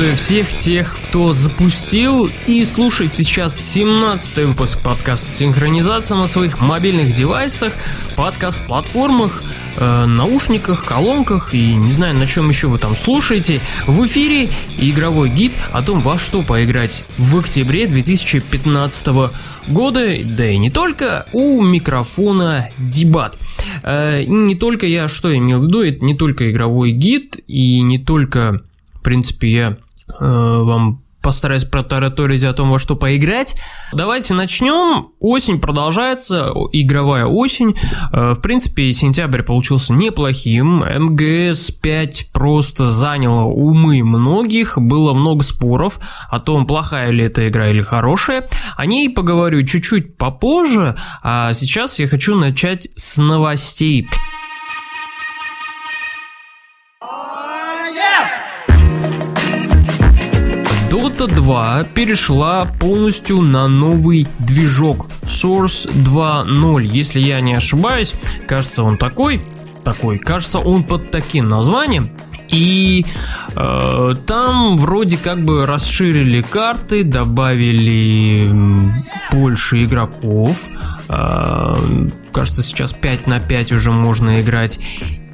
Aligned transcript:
всех 0.00 0.54
тех, 0.54 0.96
кто 1.08 1.32
запустил 1.32 2.30
и 2.46 2.64
слушает 2.64 3.14
сейчас 3.14 3.58
17 3.60 4.46
выпуск 4.46 4.80
подкаста 4.82 5.30
«Синхронизация» 5.30 6.16
на 6.16 6.26
своих 6.26 6.60
мобильных 6.60 7.12
девайсах, 7.12 7.74
подкаст-платформах, 8.16 9.42
э, 9.76 10.06
наушниках, 10.06 10.84
колонках 10.84 11.54
и 11.54 11.74
не 11.74 11.92
знаю, 11.92 12.16
на 12.16 12.26
чем 12.26 12.48
еще 12.48 12.68
вы 12.68 12.78
там 12.78 12.96
слушаете. 12.96 13.60
В 13.86 14.04
эфире 14.06 14.48
игровой 14.78 15.28
гид 15.28 15.52
о 15.70 15.82
том, 15.82 16.00
во 16.00 16.18
что 16.18 16.42
поиграть 16.42 17.04
в 17.18 17.38
октябре 17.38 17.86
2015 17.86 19.30
года, 19.68 20.08
да 20.24 20.48
и 20.48 20.56
не 20.56 20.70
только, 20.70 21.26
у 21.32 21.62
микрофона 21.62 22.70
Дебат. 22.78 23.38
Э, 23.82 24.24
не 24.24 24.56
только 24.56 24.86
я 24.86 25.08
что 25.08 25.36
имел 25.36 25.60
в 25.60 25.64
виду, 25.66 25.82
это 25.82 26.04
не 26.04 26.16
только 26.16 26.50
игровой 26.50 26.92
гид 26.92 27.38
и 27.46 27.82
не 27.82 27.98
только 27.98 28.62
в 29.00 29.02
принципе, 29.02 29.50
я 29.50 29.76
вам 30.18 31.02
постараюсь 31.22 31.64
протараторить 31.64 32.44
о 32.44 32.52
том, 32.52 32.70
во 32.70 32.78
что 32.78 32.96
поиграть. 32.96 33.56
Давайте 33.92 34.34
начнем. 34.34 35.08
Осень 35.20 35.60
продолжается, 35.60 36.52
игровая 36.72 37.26
осень. 37.26 37.76
Э, 38.12 38.32
в 38.32 38.40
принципе, 38.40 38.90
сентябрь 38.92 39.42
получился 39.42 39.92
неплохим. 39.92 40.80
МГС 40.80 41.70
5 41.72 42.30
просто 42.32 42.86
заняло 42.86 43.44
умы 43.44 44.02
многих. 44.02 44.78
Было 44.78 45.12
много 45.12 45.44
споров 45.44 46.00
о 46.30 46.40
том, 46.40 46.66
плохая 46.66 47.10
ли 47.10 47.24
эта 47.24 47.48
игра 47.48 47.68
или 47.68 47.82
хорошая. 47.82 48.48
О 48.76 48.86
ней 48.86 49.10
поговорю 49.10 49.62
чуть-чуть 49.62 50.16
попозже. 50.16 50.96
А 51.22 51.52
сейчас 51.52 51.98
я 51.98 52.08
хочу 52.08 52.34
начать 52.34 52.88
с 52.96 53.18
новостей. 53.18 54.08
Dota 60.90 61.28
2 61.28 61.84
перешла 61.94 62.64
полностью 62.64 63.42
на 63.42 63.68
новый 63.68 64.26
движок 64.40 65.06
Source 65.22 65.88
2.0. 65.88 66.84
Если 66.84 67.20
я 67.20 67.40
не 67.40 67.54
ошибаюсь, 67.54 68.12
кажется 68.48 68.82
он 68.82 68.98
такой, 68.98 69.46
такой, 69.84 70.18
кажется 70.18 70.58
он 70.58 70.82
под 70.82 71.12
таким 71.12 71.46
названием. 71.46 72.10
И 72.48 73.06
э, 73.54 74.14
там 74.26 74.76
вроде 74.78 75.16
как 75.16 75.44
бы 75.44 75.64
расширили 75.64 76.42
карты, 76.42 77.04
добавили 77.04 78.50
больше 79.30 79.84
игроков. 79.84 80.58
Э, 81.08 81.76
кажется, 82.32 82.64
сейчас 82.64 82.92
5 82.94 83.28
на 83.28 83.38
5 83.38 83.72
уже 83.72 83.92
можно 83.92 84.40
играть 84.40 84.80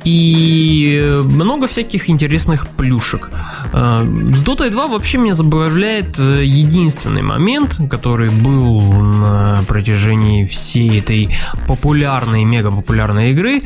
и 0.06 1.20
много 1.24 1.66
всяких 1.66 2.08
интересных 2.08 2.68
плюшек. 2.68 3.30
Э, 3.72 4.02
с 4.32 4.42
Dota 4.44 4.70
2 4.70 4.86
вообще 4.86 5.18
меня 5.18 5.34
забавляет 5.34 6.16
э, 6.20 6.44
единственный 6.44 7.22
момент, 7.22 7.80
который 7.90 8.30
был 8.30 9.02
на 9.02 9.64
протяжении 9.66 10.44
всей 10.44 11.00
этой 11.00 11.30
популярной, 11.66 12.44
мега 12.44 12.70
популярной 12.70 13.32
игры. 13.32 13.62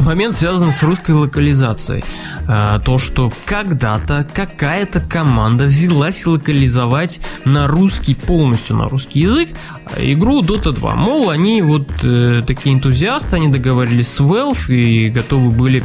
Момент 0.00 0.34
связан 0.34 0.70
с 0.70 0.82
русской 0.82 1.12
локализацией. 1.12 2.04
Э, 2.48 2.80
то, 2.84 2.98
что 2.98 3.32
когда-то 3.44 4.26
какая-то 4.34 5.00
команда 5.00 5.64
взялась 5.66 6.26
локализовать 6.26 7.20
на 7.44 7.68
русский, 7.68 8.16
полностью 8.16 8.74
на 8.74 8.88
русский 8.88 9.20
язык, 9.20 9.50
игру 9.96 10.42
Dota 10.42 10.72
2. 10.72 10.94
Мол, 10.96 11.30
они 11.30 11.62
вот 11.62 11.86
такие 11.98 12.74
энтузиасты, 12.74 13.36
они 13.36 13.46
договорились 13.46 14.08
с 14.08 14.20
Valve 14.20 14.74
и 14.74 15.10
готовы 15.10 15.50
были 15.50 15.75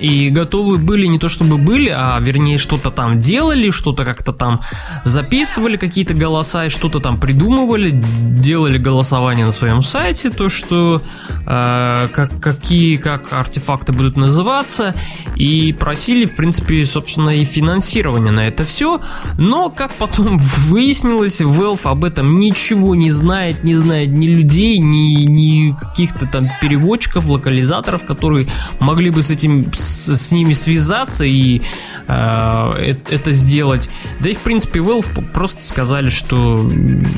и 0.00 0.30
готовы 0.30 0.78
были 0.78 1.06
не 1.06 1.18
то 1.18 1.28
чтобы 1.28 1.58
были, 1.58 1.92
а 1.94 2.18
вернее 2.20 2.58
что-то 2.58 2.90
там 2.90 3.20
делали, 3.20 3.70
что-то 3.70 4.04
как-то 4.04 4.32
там 4.32 4.60
записывали 5.04 5.76
какие-то 5.76 6.14
голоса 6.14 6.66
и 6.66 6.68
что-то 6.68 7.00
там 7.00 7.18
придумывали, 7.18 7.90
делали 7.92 8.78
голосование 8.78 9.44
на 9.44 9.50
своем 9.50 9.82
сайте, 9.82 10.30
то 10.30 10.48
что 10.48 11.02
э, 11.46 12.08
как, 12.12 12.40
какие 12.40 12.96
как 12.96 13.32
артефакты 13.32 13.92
будут 13.92 14.16
называться 14.16 14.94
и 15.36 15.74
просили 15.78 16.24
в 16.24 16.34
принципе 16.34 16.84
собственно 16.86 17.30
и 17.30 17.44
финансирование 17.44 18.32
на 18.32 18.48
это 18.48 18.64
все, 18.64 19.00
но 19.36 19.70
как 19.70 19.94
потом 19.94 20.38
выяснилось, 20.68 21.40
Valve 21.40 21.90
об 21.90 22.04
этом 22.04 22.38
ничего 22.38 22.94
не 22.94 23.10
знает, 23.10 23.64
не 23.64 23.76
знает 23.76 24.10
ни 24.10 24.26
людей, 24.26 24.78
ни, 24.78 25.24
ни 25.24 25.67
каких-то 25.72 26.26
там 26.26 26.48
переводчиков, 26.60 27.26
локализаторов, 27.26 28.04
которые 28.04 28.46
могли 28.80 29.10
бы 29.10 29.22
с 29.22 29.30
этим 29.30 29.72
с, 29.72 30.16
с 30.16 30.32
ними 30.32 30.52
связаться 30.52 31.24
и 31.24 31.62
э, 32.06 32.94
это 33.10 33.30
сделать. 33.32 33.90
Да 34.20 34.30
и 34.30 34.34
в 34.34 34.40
принципе 34.40 34.80
Valve 34.80 35.32
просто 35.32 35.62
сказали, 35.62 36.10
что 36.10 36.68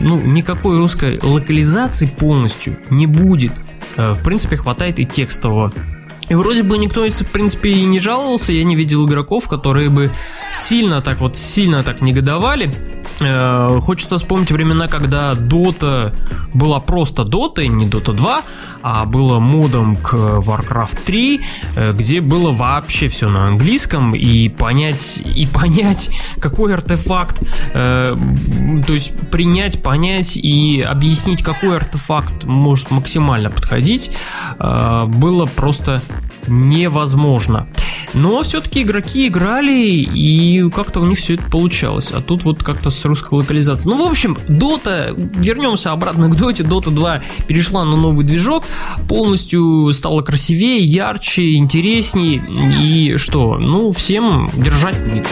ну 0.00 0.20
никакой 0.20 0.78
русской 0.78 1.18
локализации 1.22 2.06
полностью 2.06 2.78
не 2.90 3.06
будет. 3.06 3.52
Э, 3.96 4.12
в 4.12 4.22
принципе 4.22 4.56
хватает 4.56 4.98
и 4.98 5.04
текстового. 5.04 5.72
И 6.30 6.34
вроде 6.34 6.62
бы 6.62 6.78
никто, 6.78 7.08
в 7.08 7.26
принципе, 7.32 7.70
и 7.70 7.84
не 7.84 7.98
жаловался, 7.98 8.52
я 8.52 8.62
не 8.62 8.76
видел 8.76 9.04
игроков, 9.06 9.48
которые 9.48 9.90
бы 9.90 10.12
сильно 10.50 11.02
так 11.02 11.20
вот, 11.20 11.36
сильно 11.36 11.82
так 11.82 12.00
негодовали. 12.00 12.72
Э, 13.20 13.78
хочется 13.82 14.16
вспомнить 14.16 14.50
времена, 14.50 14.88
когда 14.88 15.32
Dota 15.32 16.12
была 16.54 16.80
просто 16.80 17.22
Dota, 17.22 17.66
не 17.66 17.86
Dota 17.86 18.12
2, 18.12 18.42
а 18.82 19.04
было 19.04 19.38
модом 19.38 19.96
к 19.96 20.14
Warcraft 20.14 20.98
3, 21.04 21.40
э, 21.76 21.92
где 21.92 22.20
было 22.20 22.50
вообще 22.50 23.08
все 23.08 23.28
на 23.28 23.48
английском, 23.48 24.14
и 24.14 24.48
понять, 24.48 25.22
и 25.24 25.46
понять, 25.46 26.10
какой 26.40 26.74
артефакт, 26.74 27.42
э, 27.74 28.16
то 28.86 28.92
есть 28.92 29.12
принять, 29.30 29.82
понять 29.82 30.36
и 30.36 30.80
объяснить, 30.80 31.42
какой 31.42 31.76
артефакт 31.76 32.44
может 32.44 32.90
максимально 32.90 33.50
подходить, 33.50 34.10
было 34.58 35.46
просто 35.46 36.02
невозможно. 36.46 37.66
Но 38.12 38.42
все-таки 38.42 38.82
игроки 38.82 39.28
играли, 39.28 39.72
и 39.72 40.68
как-то 40.70 41.00
у 41.00 41.06
них 41.06 41.18
все 41.18 41.34
это 41.34 41.44
получалось. 41.44 42.10
А 42.12 42.20
тут 42.20 42.44
вот 42.44 42.62
как-то 42.62 42.90
с 42.90 43.04
русской 43.04 43.34
локализацией. 43.34 43.94
Ну, 43.94 44.06
в 44.06 44.10
общем, 44.10 44.36
Dota, 44.48 45.14
вернемся 45.36 45.92
обратно 45.92 46.28
к 46.28 46.34
Dota. 46.34 46.66
Dota 46.66 46.90
2 46.90 47.20
перешла 47.46 47.84
на 47.84 47.96
новый 47.96 48.24
движок, 48.24 48.64
полностью 49.08 49.92
стала 49.92 50.22
красивее, 50.22 50.78
ярче, 50.78 51.54
интереснее. 51.54 52.42
И 52.80 53.16
что? 53.16 53.58
Ну, 53.58 53.92
всем 53.92 54.50
держать 54.56 54.98
будет. 54.98 55.28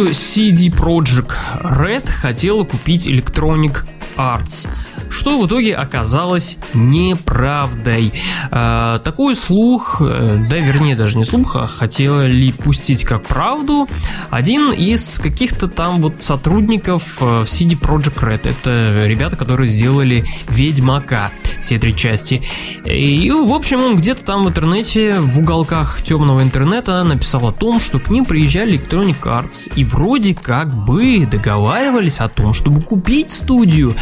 Студию 0.00 0.14
CD 0.14 0.70
Projekt 0.70 1.34
Red 1.62 2.08
хотела 2.08 2.64
купить 2.64 3.06
Electronic 3.06 3.84
Arts 4.16 4.66
что 5.10 5.40
в 5.40 5.46
итоге 5.46 5.74
оказалось 5.74 6.58
неправдой. 6.72 8.12
Э, 8.50 9.00
такой 9.02 9.34
слух, 9.34 10.00
э, 10.00 10.46
да 10.48 10.56
вернее 10.56 10.96
даже 10.96 11.18
не 11.18 11.24
слух, 11.24 11.56
а 11.56 11.66
хотели 11.66 12.52
пустить 12.52 13.04
как 13.04 13.24
правду 13.24 13.88
один 14.30 14.72
из 14.72 15.18
каких-то 15.18 15.68
там 15.68 16.00
вот 16.00 16.22
сотрудников 16.22 17.18
э, 17.20 17.24
в 17.24 17.44
CD 17.44 17.78
Projekt 17.78 18.20
Red. 18.20 18.48
Это 18.48 19.04
ребята, 19.06 19.36
которые 19.36 19.68
сделали 19.68 20.24
Ведьмака 20.48 21.30
все 21.60 21.78
три 21.78 21.94
части. 21.94 22.42
И, 22.84 23.30
в 23.30 23.52
общем, 23.52 23.82
он 23.82 23.96
где-то 23.96 24.24
там 24.24 24.44
в 24.44 24.48
интернете, 24.48 25.20
в 25.20 25.38
уголках 25.38 26.02
темного 26.02 26.42
интернета 26.42 27.02
написал 27.04 27.48
о 27.48 27.52
том, 27.52 27.80
что 27.80 27.98
к 27.98 28.08
ним 28.08 28.24
приезжали 28.24 28.78
Electronic 28.78 29.20
Arts 29.22 29.70
и 29.74 29.84
вроде 29.84 30.34
как 30.34 30.72
бы 30.74 31.26
договаривались 31.26 32.20
о 32.20 32.28
том, 32.28 32.52
чтобы 32.52 32.80
купить 32.82 33.30
студию. 33.30 33.94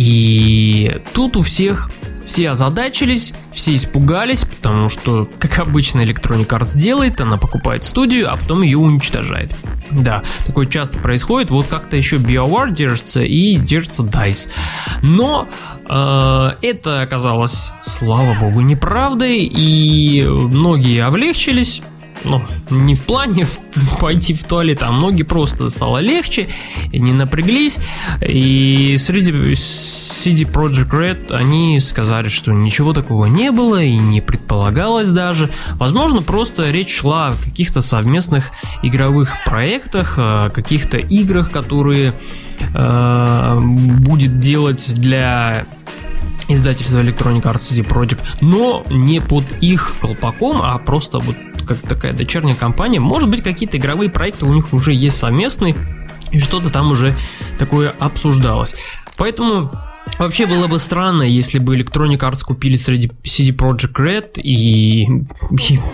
И 0.00 0.96
тут 1.12 1.36
у 1.36 1.42
всех 1.42 1.90
все 2.24 2.48
озадачились, 2.48 3.34
все 3.52 3.74
испугались, 3.74 4.46
потому 4.46 4.88
что, 4.88 5.28
как 5.38 5.58
обычно 5.58 6.00
Electronic 6.00 6.46
Arts 6.46 6.78
делает, 6.78 7.20
она 7.20 7.36
покупает 7.36 7.84
студию, 7.84 8.32
а 8.32 8.38
потом 8.38 8.62
ее 8.62 8.78
уничтожает. 8.78 9.54
Да, 9.90 10.22
такое 10.46 10.64
часто 10.64 10.96
происходит. 10.96 11.50
Вот 11.50 11.66
как-то 11.66 11.98
еще 11.98 12.16
BioWare 12.16 12.72
держится 12.72 13.20
и 13.20 13.56
держится 13.56 14.02
DICE. 14.02 14.48
Но 15.02 15.46
э, 15.86 16.50
это 16.62 17.02
оказалось, 17.02 17.72
слава 17.82 18.34
богу, 18.40 18.62
неправдой, 18.62 19.40
и 19.44 20.24
многие 20.24 21.04
облегчились 21.04 21.82
ну, 22.24 22.42
не 22.70 22.94
в 22.94 23.02
плане 23.02 23.46
пойти 24.00 24.34
в 24.34 24.44
туалет, 24.44 24.82
а 24.82 24.90
многие 24.90 25.22
просто 25.22 25.70
стало 25.70 25.98
легче, 25.98 26.48
не 26.92 27.12
напряглись. 27.12 27.78
И 28.20 28.96
среди 28.98 29.32
CD 29.32 30.50
Project 30.50 30.90
Red 30.90 31.32
они 31.32 31.80
сказали, 31.80 32.28
что 32.28 32.52
ничего 32.52 32.92
такого 32.92 33.26
не 33.26 33.50
было 33.50 33.82
и 33.82 33.96
не 33.96 34.20
предполагалось 34.20 35.10
даже. 35.10 35.50
Возможно, 35.74 36.22
просто 36.22 36.70
речь 36.70 36.94
шла 36.94 37.28
о 37.28 37.32
каких-то 37.32 37.80
совместных 37.80 38.52
игровых 38.82 39.36
проектах, 39.44 40.14
о 40.18 40.50
каких-то 40.50 40.98
играх, 40.98 41.50
которые 41.50 42.12
э, 42.74 43.58
будет 43.60 44.40
делать 44.40 44.92
для 44.94 45.64
издательства 46.54 47.00
Electronic 47.00 47.42
Arts 47.42 47.72
CD 47.72 47.86
Projekt, 47.86 48.20
но 48.40 48.84
не 48.90 49.20
под 49.20 49.44
их 49.60 49.96
колпаком, 50.00 50.60
а 50.62 50.78
просто 50.78 51.18
вот 51.18 51.36
как 51.66 51.78
такая 51.78 52.12
дочерняя 52.12 52.56
компания. 52.56 53.00
Может 53.00 53.28
быть, 53.28 53.42
какие-то 53.42 53.76
игровые 53.76 54.10
проекты 54.10 54.46
у 54.46 54.52
них 54.52 54.72
уже 54.72 54.92
есть 54.92 55.16
совместные, 55.16 55.76
и 56.30 56.38
что-то 56.38 56.70
там 56.70 56.90
уже 56.92 57.14
такое 57.58 57.94
обсуждалось. 57.98 58.74
Поэтому 59.16 59.70
Вообще 60.20 60.44
было 60.44 60.66
бы 60.66 60.78
странно, 60.78 61.22
если 61.22 61.58
бы 61.58 61.78
Electronic 61.78 62.18
Arts 62.18 62.44
купили 62.44 62.76
среди 62.76 63.08
CD 63.24 63.56
Projekt 63.56 63.94
Red, 63.94 64.38
и, 64.42 65.06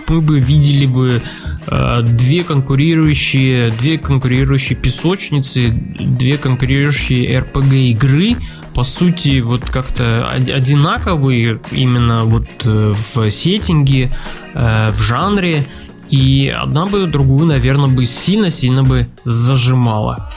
мы 0.09 0.21
бы 0.21 0.41
видели 0.41 0.85
бы 0.85 1.21
э, 1.65 2.01
две 2.01 2.43
конкурирующие, 2.43 3.71
две 3.71 3.97
конкурирующие 3.97 4.77
песочницы, 4.77 5.69
две 5.69 6.37
конкурирующие 6.37 7.39
RPG 7.39 7.91
игры, 7.91 8.35
по 8.75 8.83
сути, 8.83 9.39
вот 9.39 9.61
как-то 9.69 10.27
одинаковые 10.29 11.61
именно 11.71 12.25
вот 12.25 12.49
э, 12.65 12.93
в 12.93 13.31
сеттинге, 13.31 14.11
э, 14.53 14.91
в 14.91 15.01
жанре, 15.01 15.63
и 16.09 16.53
одна 16.53 16.85
бы 16.85 17.07
другую, 17.07 17.45
наверное, 17.45 17.87
бы 17.87 18.03
сильно-сильно 18.03 18.83
бы 18.83 19.07
зажимала. 19.23 20.29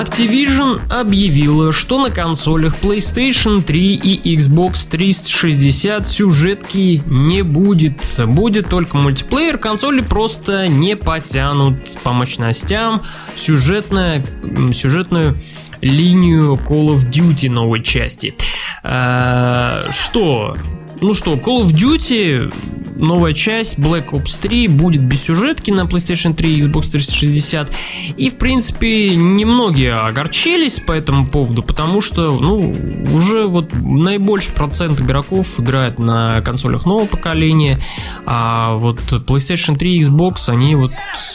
Activision 0.00 0.80
объявила, 0.90 1.72
что 1.72 2.02
на 2.02 2.10
консолях 2.10 2.76
PlayStation 2.80 3.62
3 3.62 3.94
и 3.96 4.34
Xbox 4.34 4.88
360 4.90 6.08
сюжетки 6.08 7.02
не 7.06 7.42
будет. 7.42 8.00
Будет 8.16 8.70
только 8.70 8.96
мультиплеер, 8.96 9.58
консоли 9.58 10.00
просто 10.00 10.68
не 10.68 10.96
потянут 10.96 11.98
по 12.02 12.12
мощностям 12.12 13.02
сюжетная, 13.36 14.24
сюжетную 14.72 15.38
линию 15.82 16.54
Call 16.54 16.94
of 16.94 17.10
Duty 17.10 17.50
новой 17.50 17.82
части. 17.82 18.34
А, 18.82 19.86
что? 19.90 20.56
Ну 21.00 21.14
что, 21.14 21.34
Call 21.34 21.62
of 21.62 21.72
Duty 21.72 22.52
новая 23.00 23.32
часть 23.32 23.78
Black 23.78 24.10
Ops 24.10 24.40
3 24.40 24.68
будет 24.68 25.02
без 25.02 25.22
сюжетки 25.22 25.70
на 25.70 25.82
PlayStation 25.82 26.34
3 26.34 26.58
и 26.58 26.60
Xbox 26.62 26.90
360. 26.90 27.72
И, 28.16 28.30
в 28.30 28.36
принципе, 28.36 29.16
немногие 29.16 29.94
огорчились 29.94 30.78
по 30.80 30.92
этому 30.92 31.26
поводу, 31.26 31.62
потому 31.62 32.00
что, 32.00 32.32
ну, 32.38 32.74
уже 33.12 33.46
вот 33.46 33.72
наибольший 33.72 34.52
процент 34.52 35.00
игроков 35.00 35.58
играет 35.58 35.98
на 35.98 36.40
консолях 36.42 36.84
нового 36.86 37.06
поколения, 37.06 37.80
а 38.26 38.74
вот 38.74 39.00
PlayStation 39.00 39.76
3 39.76 39.96
и 39.96 40.02
Xbox, 40.02 40.48
они 40.48 40.74
вот 40.74 40.92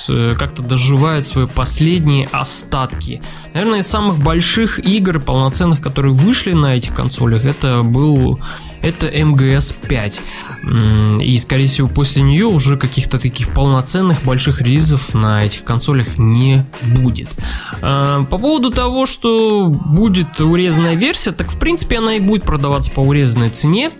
э, 0.10 0.36
как-то 0.38 0.62
доживают 0.62 1.26
свои 1.26 1.48
последние 1.48 2.28
остатки. 2.32 3.22
Наверное, 3.54 3.80
из 3.80 3.88
самых 3.88 4.20
больших 4.20 4.80
игр 4.80 5.20
полноценных, 5.20 5.82
которые 5.82 6.14
вышли 6.14 6.54
на 6.54 6.76
этих 6.78 6.94
консолях, 6.94 7.46
это 7.46 7.82
был 7.84 8.40
это 8.86 9.08
МГС 9.08 9.74
5. 9.74 10.22
И, 11.22 11.38
скорее 11.40 11.66
всего, 11.66 11.88
после 11.88 12.22
нее 12.22 12.46
уже 12.46 12.78
каких-то 12.78 13.20
таких 13.20 13.50
полноценных 13.50 14.24
больших 14.24 14.62
релизов 14.62 15.14
на 15.14 15.44
этих 15.44 15.64
консолях 15.64 16.18
не 16.18 16.66
будет. 16.82 17.30
А, 17.82 18.24
по 18.26 18.38
поводу 18.38 18.70
того, 18.70 19.06
что 19.06 19.68
будет 19.68 20.40
урезанная 20.40 20.96
версия, 20.96 21.32
так 21.32 21.52
в 21.52 21.60
принципе 21.60 21.98
она 21.98 22.16
и 22.16 22.20
будет 22.20 22.44
продаваться 22.44 22.92
по 22.92 23.00
урезанной 23.02 23.50
цене 23.50 23.92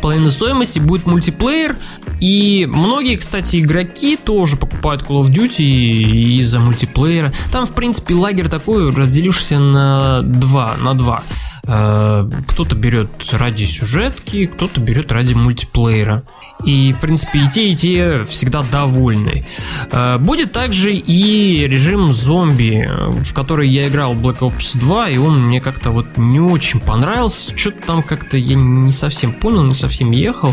половины 0.00 0.30
стоимости 0.30 0.78
будет 0.78 1.06
мультиплеер. 1.06 1.76
И 2.20 2.68
многие, 2.70 3.16
кстати, 3.16 3.60
игроки 3.60 4.16
тоже 4.16 4.56
покупают 4.56 5.02
Call 5.02 5.22
of 5.22 5.30
Duty 5.30 6.38
из-за 6.38 6.58
мультиплеера. 6.58 7.32
Там, 7.52 7.66
в 7.66 7.72
принципе, 7.72 8.14
лагерь 8.14 8.48
такой, 8.48 8.90
разделившийся 8.90 9.58
на 9.58 10.22
два, 10.22 10.76
на 10.80 10.94
два. 10.94 11.22
Э, 11.72 12.28
кто-то 12.48 12.74
берет 12.74 13.10
ради 13.30 13.64
сюжетки, 13.64 14.46
кто-то 14.46 14.80
берет 14.80 15.12
ради 15.12 15.34
мультиплеера. 15.34 16.24
И, 16.64 16.92
в 16.92 17.00
принципе, 17.00 17.44
и 17.44 17.48
те, 17.48 17.70
и 17.70 17.76
те 17.76 18.24
всегда 18.24 18.62
довольны. 18.62 19.46
Э, 19.92 20.18
будет 20.18 20.50
также 20.50 20.92
и 20.92 21.68
режим 21.68 22.10
зомби, 22.10 22.90
в 23.22 23.32
который 23.32 23.68
я 23.68 23.86
играл 23.86 24.14
Black 24.14 24.40
Ops 24.40 24.76
2, 24.78 25.10
и 25.10 25.18
он 25.18 25.44
мне 25.44 25.60
как-то 25.60 25.90
вот 25.90 26.06
не 26.16 26.40
очень 26.40 26.80
понравился. 26.80 27.56
Что-то 27.56 27.86
там 27.86 28.02
как-то 28.02 28.36
я 28.36 28.56
не 28.56 28.92
совсем 28.92 29.32
понял, 29.32 29.62
не 29.62 29.74
совсем 29.74 30.10
ехал. 30.10 30.52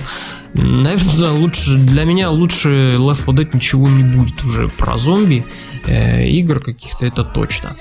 Наверное, 0.53 1.31
лучше 1.31 1.77
для 1.77 2.03
меня 2.03 2.29
лучше 2.29 2.95
Left 2.97 3.25
4 3.25 3.37
Dead 3.37 3.49
ничего 3.53 3.87
не 3.89 4.03
будет 4.03 4.43
уже 4.43 4.69
про 4.69 4.97
зомби 4.97 5.45
э, 5.85 6.27
игр 6.27 6.59
каких-то, 6.59 7.05
это 7.05 7.23
точно. 7.23 7.75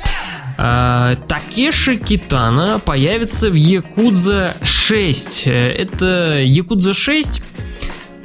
Такеши 0.57 1.97
Китана 1.97 2.79
появится 2.79 3.51
в 3.51 3.55
Якудза 3.55 4.57
6. 4.63 5.47
Э, 5.47 5.73
это 5.73 6.41
Якудза 6.43 6.95
6 6.95 7.43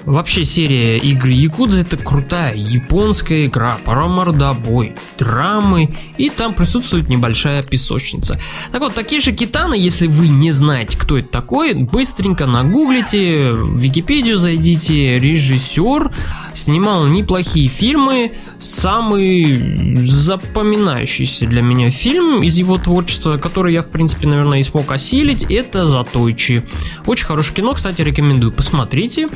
Вообще 0.05 0.43
серия 0.43 0.97
игр 0.97 1.27
Якудза 1.27 1.81
это 1.81 1.95
крутая 1.95 2.55
японская 2.55 3.45
игра 3.45 3.77
про 3.83 4.07
мордобой, 4.07 4.95
драмы 5.17 5.91
и 6.17 6.29
там 6.29 6.55
присутствует 6.55 7.07
небольшая 7.07 7.61
песочница. 7.61 8.39
Так 8.71 8.81
вот, 8.81 8.95
такие 8.95 9.21
же 9.21 9.31
Китаны, 9.31 9.75
если 9.75 10.07
вы 10.07 10.27
не 10.27 10.51
знаете, 10.51 10.97
кто 10.97 11.17
это 11.17 11.27
такой, 11.27 11.73
быстренько 11.73 12.47
нагуглите, 12.47 13.51
в 13.51 13.77
Википедию 13.77 14.37
зайдите, 14.37 15.19
режиссер, 15.19 16.11
снимал 16.55 17.05
неплохие 17.07 17.67
фильмы, 17.67 18.31
самый 18.59 20.03
запоминающийся 20.03 21.45
для 21.45 21.61
меня 21.61 21.91
фильм 21.91 22.41
из 22.41 22.57
его 22.57 22.77
творчества, 22.77 23.37
который 23.37 23.73
я, 23.73 23.81
в 23.83 23.87
принципе, 23.87 24.27
наверное, 24.27 24.59
и 24.59 24.63
смог 24.63 24.91
осилить, 24.91 25.43
это 25.43 25.85
Затойчи. 25.85 26.63
Очень 27.05 27.25
хорошее 27.25 27.57
кино, 27.57 27.73
кстати, 27.73 28.01
рекомендую, 28.01 28.51
посмотрите. 28.51 29.29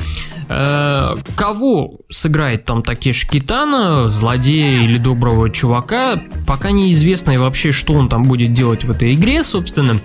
Э, 0.48 1.16
кого 1.36 1.98
сыграет 2.08 2.64
там 2.64 2.82
Такеш 2.82 3.26
Китана, 3.26 4.08
злодея 4.08 4.82
или 4.82 4.98
доброго 4.98 5.50
чувака, 5.50 6.20
пока 6.46 6.70
неизвестно 6.70 7.32
и 7.32 7.36
вообще, 7.36 7.72
что 7.72 7.94
он 7.94 8.08
там 8.08 8.24
будет 8.24 8.52
делать 8.52 8.84
в 8.84 8.90
этой 8.90 9.14
игре, 9.14 9.42
собственно. 9.42 9.98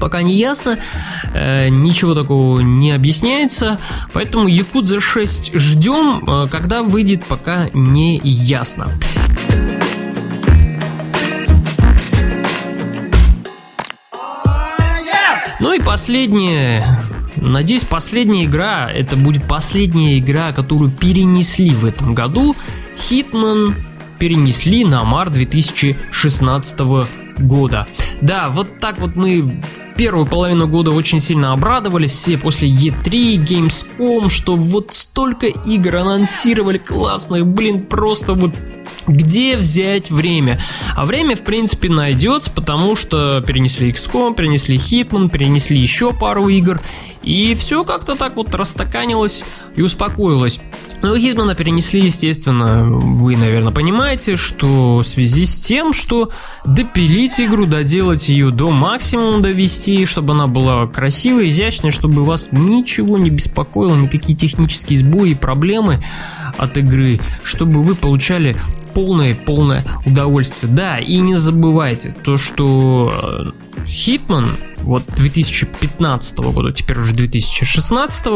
Пока 0.00 0.22
не 0.22 0.34
ясно, 0.34 0.78
э, 1.32 1.68
ничего 1.68 2.14
такого 2.14 2.60
не 2.60 2.90
объясняется, 2.90 3.78
поэтому 4.12 4.48
Якудза 4.48 5.00
6 5.00 5.52
ждем, 5.54 6.24
э, 6.26 6.48
когда 6.50 6.82
выйдет, 6.82 7.24
пока 7.24 7.68
не 7.72 8.18
ясно. 8.24 8.90
Ну 15.60 15.72
и 15.72 15.80
последнее, 15.80 16.84
Надеюсь, 17.36 17.84
последняя 17.84 18.44
игра, 18.44 18.90
это 18.90 19.16
будет 19.16 19.44
последняя 19.44 20.18
игра, 20.18 20.52
которую 20.52 20.90
перенесли 20.90 21.70
в 21.70 21.84
этом 21.84 22.14
году. 22.14 22.56
Hitman 22.96 23.74
перенесли 24.18 24.84
на 24.84 25.04
март 25.04 25.32
2016 25.32 26.80
года. 27.38 27.86
Да, 28.20 28.48
вот 28.48 28.80
так 28.80 28.98
вот 28.98 29.16
мы 29.16 29.60
первую 29.96 30.26
половину 30.26 30.68
года 30.68 30.90
очень 30.90 31.20
сильно 31.20 31.52
обрадовались 31.52 32.12
все 32.12 32.38
после 32.38 32.68
E3, 32.68 33.36
Gamescom, 33.36 34.28
что 34.28 34.54
вот 34.54 34.88
столько 34.92 35.46
игр 35.46 35.96
анонсировали 35.96 36.78
классных, 36.78 37.46
блин, 37.46 37.86
просто 37.86 38.34
вот 38.34 38.52
где 39.06 39.56
взять 39.56 40.10
время? 40.10 40.60
А 40.94 41.06
время, 41.06 41.36
в 41.36 41.42
принципе, 41.42 41.88
найдется, 41.88 42.50
потому 42.50 42.96
что 42.96 43.42
перенесли 43.46 43.90
XCOM, 43.90 44.34
перенесли 44.34 44.76
Hitman, 44.76 45.28
перенесли 45.30 45.78
еще 45.78 46.12
пару 46.12 46.48
игр, 46.48 46.80
и 47.22 47.54
все 47.54 47.84
как-то 47.84 48.14
так 48.14 48.36
вот 48.36 48.54
растаканилось 48.54 49.44
и 49.74 49.82
успокоилось. 49.82 50.60
Но 51.02 51.16
Хитмана 51.18 51.54
перенесли, 51.54 52.00
естественно, 52.02 52.84
вы, 52.84 53.36
наверное, 53.36 53.72
понимаете, 53.72 54.36
что 54.36 54.98
в 54.98 55.04
связи 55.04 55.44
с 55.44 55.60
тем, 55.60 55.92
что 55.92 56.30
допилить 56.64 57.40
игру, 57.40 57.66
доделать 57.66 58.28
ее 58.28 58.50
до 58.50 58.70
максимума, 58.70 59.40
довести, 59.40 60.06
чтобы 60.06 60.32
она 60.32 60.46
была 60.46 60.86
красивой, 60.86 61.48
изящной, 61.48 61.90
чтобы 61.90 62.24
вас 62.24 62.48
ничего 62.52 63.18
не 63.18 63.30
беспокоило, 63.30 63.94
никакие 63.94 64.36
технические 64.36 64.98
сбои 64.98 65.30
и 65.30 65.34
проблемы 65.34 66.02
от 66.56 66.76
игры, 66.78 67.20
чтобы 67.42 67.82
вы 67.82 67.94
получали 67.94 68.56
полное-полное 68.96 69.84
удовольствие. 70.06 70.72
Да, 70.72 70.98
и 70.98 71.18
не 71.18 71.34
забывайте 71.34 72.16
то, 72.24 72.38
что 72.38 73.12
э, 73.44 74.64
вот 74.78 75.04
2015 75.14 76.38
года, 76.38 76.72
теперь 76.72 76.98
уже 76.98 77.12
2016, 77.12 78.26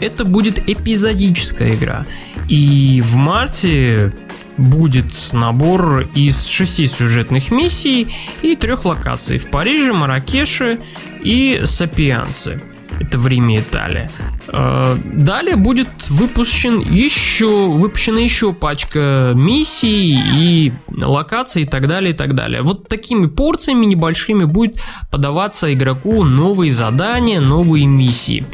это 0.00 0.24
будет 0.24 0.66
эпизодическая 0.66 1.74
игра. 1.74 2.06
И 2.48 3.02
в 3.04 3.16
марте 3.16 4.14
будет 4.56 5.12
набор 5.32 6.08
из 6.14 6.46
шести 6.46 6.86
сюжетных 6.86 7.50
миссий 7.50 8.08
и 8.40 8.56
трех 8.56 8.86
локаций 8.86 9.36
в 9.36 9.50
Париже, 9.50 9.92
Маракеше 9.92 10.80
и 11.22 11.60
Сапианце. 11.64 12.62
Это 13.00 13.18
время 13.18 13.60
Италия. 13.60 14.10
Э, 14.48 14.96
далее 15.04 15.56
будет 15.56 15.88
выпущен 16.10 16.80
еще, 16.80 17.68
выпущена 17.68 18.20
еще 18.20 18.52
пачка 18.52 19.32
миссий 19.34 20.18
и 20.18 20.72
локаций 20.90 21.62
и 21.62 21.66
так 21.66 21.86
далее, 21.86 22.12
и 22.12 22.16
так 22.16 22.34
далее. 22.34 22.62
Вот 22.62 22.88
такими 22.88 23.26
порциями 23.26 23.86
небольшими 23.86 24.44
будет 24.44 24.80
подаваться 25.10 25.72
игроку 25.72 26.24
новые 26.24 26.72
задания, 26.72 27.40
новые 27.40 27.86
миссии. 27.86 28.44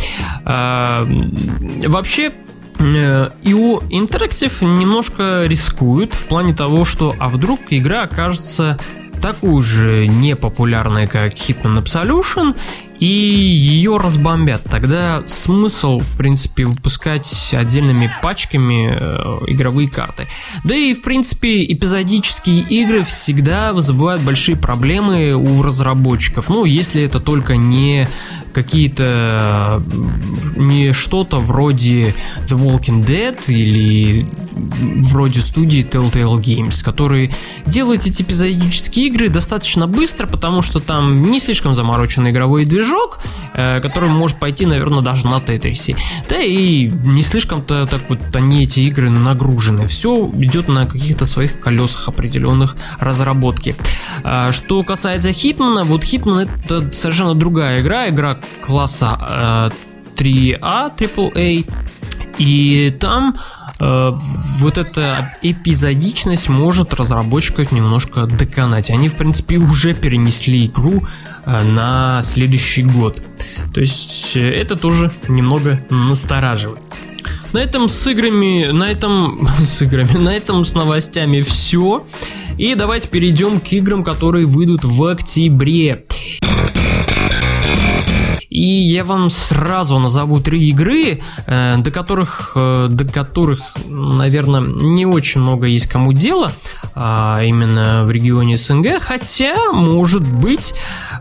Э, 0.45 1.05
вообще, 1.87 2.33
IO 2.79 3.83
э, 3.83 3.88
Interactive 3.91 4.65
немножко 4.65 5.45
рискует 5.47 6.15
в 6.15 6.26
плане 6.26 6.55
того, 6.55 6.85
что 6.85 7.15
а 7.19 7.29
вдруг 7.31 7.61
игра 7.71 8.03
окажется 8.03 8.79
такой 9.21 9.62
же 9.62 10.07
непопулярной, 10.07 11.07
как 11.07 11.35
Hitman 11.35 11.83
Absolution, 11.83 12.55
и 13.00 13.07
ее 13.07 13.97
разбомбят. 13.97 14.62
Тогда 14.65 15.23
смысл, 15.26 16.00
в 16.00 16.17
принципе, 16.17 16.65
выпускать 16.65 17.55
отдельными 17.55 18.11
пачками 18.23 18.91
э, 18.91 19.53
игровые 19.53 19.88
карты. 19.88 20.26
Да 20.65 20.75
и, 20.75 20.95
в 20.95 21.03
принципе, 21.03 21.65
эпизодические 21.65 22.61
игры 22.61 23.05
всегда 23.05 23.73
вызывают 23.73 24.23
большие 24.23 24.57
проблемы 24.57 25.35
у 25.35 25.62
разработчиков. 25.62 26.49
Ну, 26.49 26.65
если 26.65 27.03
это 27.03 27.21
только 27.21 27.57
не 27.57 28.09
какие-то 28.57 29.83
не 30.57 30.95
что-то 30.95 31.41
вроде 31.41 32.15
The 32.47 32.57
Walking 32.59 33.05
Dead 33.05 33.39
или 33.49 34.27
вроде 34.57 35.41
студии 35.41 35.85
Telltale 35.85 36.41
Games, 36.41 36.83
которые 36.83 37.31
делают 37.67 38.07
эти 38.07 38.23
эпизодические 38.23 39.09
игры 39.09 39.29
достаточно 39.29 39.87
быстро, 39.87 40.27
потому 40.27 40.63
что 40.63 40.81
там 40.81 41.31
не 41.31 41.39
слишком 41.39 41.75
замороченный 41.75 42.31
игровой 42.31 42.65
движок, 42.65 43.21
э, 43.53 43.81
который 43.83 44.09
может 44.09 44.39
пойти, 44.39 44.65
наверное, 44.65 45.03
даже 45.03 45.27
на 45.27 45.41
Тетрисе. 45.41 45.97
Да 46.31 46.41
и 46.41 46.91
не 47.05 47.21
слишком-то 47.23 47.87
так 47.87 48.09
вот 48.09 48.19
они 48.33 48.63
эти 48.63 48.81
игры 48.81 49.11
нагружены. 49.11 49.87
Все 49.87 50.31
идет 50.39 50.69
на 50.69 50.87
каких-то 50.87 51.27
своих 51.27 51.61
колесах 51.61 52.09
определенных 52.09 52.77
разработки. 52.99 53.77
А, 54.25 54.53
что 54.53 54.83
касается 54.83 55.33
Хитмана, 55.33 55.85
вот 55.85 56.03
Хитман 56.03 56.49
это 56.65 56.95
совершенно 56.95 57.35
другая 57.35 57.83
игра, 57.83 58.09
игра 58.09 58.39
класса 58.61 59.71
э, 59.71 59.71
3А, 60.17 60.97
AAA, 60.97 61.67
и 62.38 62.95
там 63.00 63.35
э, 63.79 64.12
вот 64.59 64.79
эта 64.79 65.35
эпизодичность 65.43 66.49
может 66.49 66.95
разработчиков 66.95 67.73
немножко 67.73 68.26
доконать. 68.26 68.91
Они, 68.91 69.09
в 69.09 69.17
принципе, 69.17 69.57
уже 69.57 69.95
перенесли 69.95 70.67
игру 70.67 71.05
э, 71.45 71.62
на 71.62 72.21
следующий 72.23 72.83
год. 72.83 73.23
То 73.73 73.81
есть 73.81 74.37
э, 74.37 74.41
это 74.41 74.76
тоже 74.76 75.12
немного 75.29 75.81
настораживает. 75.91 76.81
На 77.53 77.59
этом 77.59 77.88
с 77.88 78.07
играми, 78.07 78.71
на 78.71 78.91
этом 78.91 79.49
с 79.59 79.83
играми, 79.83 80.19
на 80.19 80.35
этом 80.35 80.65
с 80.65 80.75
новостями 80.75 81.41
все. 81.41 82.05
И 82.59 82.75
давайте 82.75 83.09
перейдем 83.09 83.61
к 83.61 83.73
играм, 83.73 84.03
которые 84.03 84.47
выйдут 84.47 84.85
в 84.85 85.05
октябре. 85.05 86.05
И 88.57 88.87
я 88.87 89.05
вам 89.05 89.29
сразу 89.29 89.99
назову 89.99 90.41
три 90.41 90.71
игры, 90.71 91.21
э, 91.47 91.77
до 91.77 91.91
которых, 91.91 92.53
э, 92.57 92.89
до 92.91 93.05
которых, 93.05 93.61
наверное, 93.87 94.63
не 94.63 95.05
очень 95.05 95.43
много 95.43 95.67
есть 95.67 95.87
кому 95.87 96.15
дело, 96.15 96.51
а 96.95 97.43
именно 97.45 98.07
в 98.07 98.11
регионе 98.11 98.57
СНГ, 98.57 98.99
хотя, 98.99 99.57
может 99.75 100.27
быть, 100.27 100.73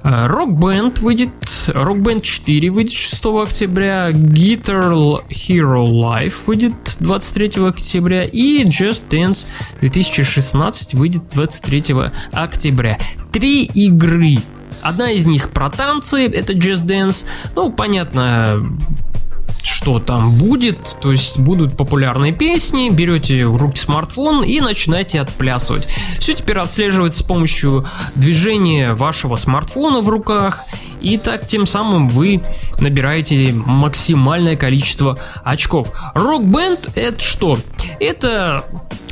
э, 0.04 0.28
Rock 0.28 0.52
Band 0.58 1.02
выйдет, 1.02 1.34
Rock 1.68 2.02
Band 2.04 2.22
4 2.22 2.70
выйдет 2.70 2.94
6 2.94 3.44
октября, 3.44 4.12
Guitar 4.12 5.20
Hero 5.30 5.84
Live 5.84 6.36
выйдет 6.46 6.96
23 7.02 7.68
октября 7.68 8.24
и 8.24 8.64
Just 8.64 9.10
Dance 9.10 9.46
2016 9.82 10.94
выйдет 10.94 11.24
23 11.34 12.14
октября. 12.32 12.98
Три 13.34 13.66
игры 13.66 14.38
Одна 14.86 15.10
из 15.10 15.26
них 15.26 15.50
про 15.50 15.72
танцы, 15.72 16.28
это 16.28 16.54
Just 16.54 16.86
Dance. 16.86 17.26
Ну, 17.56 17.72
понятно, 17.72 18.60
что 19.64 20.00
там 20.00 20.32
будет, 20.38 20.96
то 21.02 21.10
есть 21.10 21.40
будут 21.40 21.76
популярные 21.76 22.32
песни, 22.32 22.90
берете 22.90 23.48
в 23.48 23.56
руки 23.56 23.80
смартфон 23.80 24.44
и 24.44 24.62
начинаете 24.62 25.20
отплясывать. 25.20 25.88
Все 26.20 26.36
теперь 26.36 26.60
отслеживается 26.60 27.22
с 27.22 27.24
помощью 27.24 27.88
движения 28.14 28.94
вашего 28.94 29.38
смартфона 29.38 30.02
в 30.02 30.08
руках, 30.10 30.66
и 31.06 31.18
так 31.18 31.48
тем 31.48 31.66
самым 31.66 32.10
вы 32.10 32.42
набираете 32.80 33.54
максимальное 33.54 34.56
количество 34.56 35.18
очков. 35.44 35.92
Band 36.16 36.92
это 36.96 37.22
что? 37.22 37.58
Это 38.00 38.64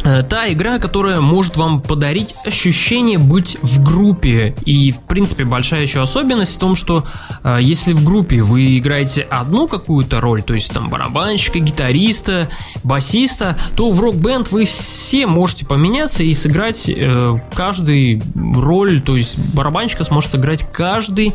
Э, 0.04 0.22
та 0.22 0.52
игра, 0.52 0.80
которая 0.80 1.22
может 1.22 1.56
вам 1.56 1.82
подарить 1.82 2.36
ощущение 2.46 3.18
быть 3.18 3.58
в 3.62 3.82
группе. 3.84 4.54
И, 4.66 4.92
в 4.92 5.00
принципе, 5.02 5.46
большая 5.46 5.82
еще 5.82 6.02
особенность 6.02 6.58
в 6.58 6.60
том, 6.60 6.76
что 6.76 7.06
э, 7.44 7.60
если 7.62 7.94
в 7.94 8.04
группе 8.04 8.44
вы 8.44 8.78
играете 8.78 9.22
одну 9.22 9.68
какую-то 9.68 10.20
роль, 10.20 10.42
то 10.42 10.54
есть 10.54 10.74
там 10.74 10.90
барабанщика, 10.90 11.60
гитариста, 11.60 12.50
басиста, 12.84 13.58
то 13.78 13.92
в 13.92 14.00
рок-бенд 14.00 14.52
вы 14.52 14.66
все 14.66 15.26
можете 15.26 15.66
поменяться 15.66 16.24
и 16.24 16.34
сыграть 16.34 16.90
э, 16.90 17.40
каждый 17.54 18.22
роль, 18.36 19.02
то 19.02 19.16
есть 19.16 19.40
барабанщика 19.54 20.04
сможет 20.04 20.36
играть 20.36 20.70
каждый, 20.70 21.34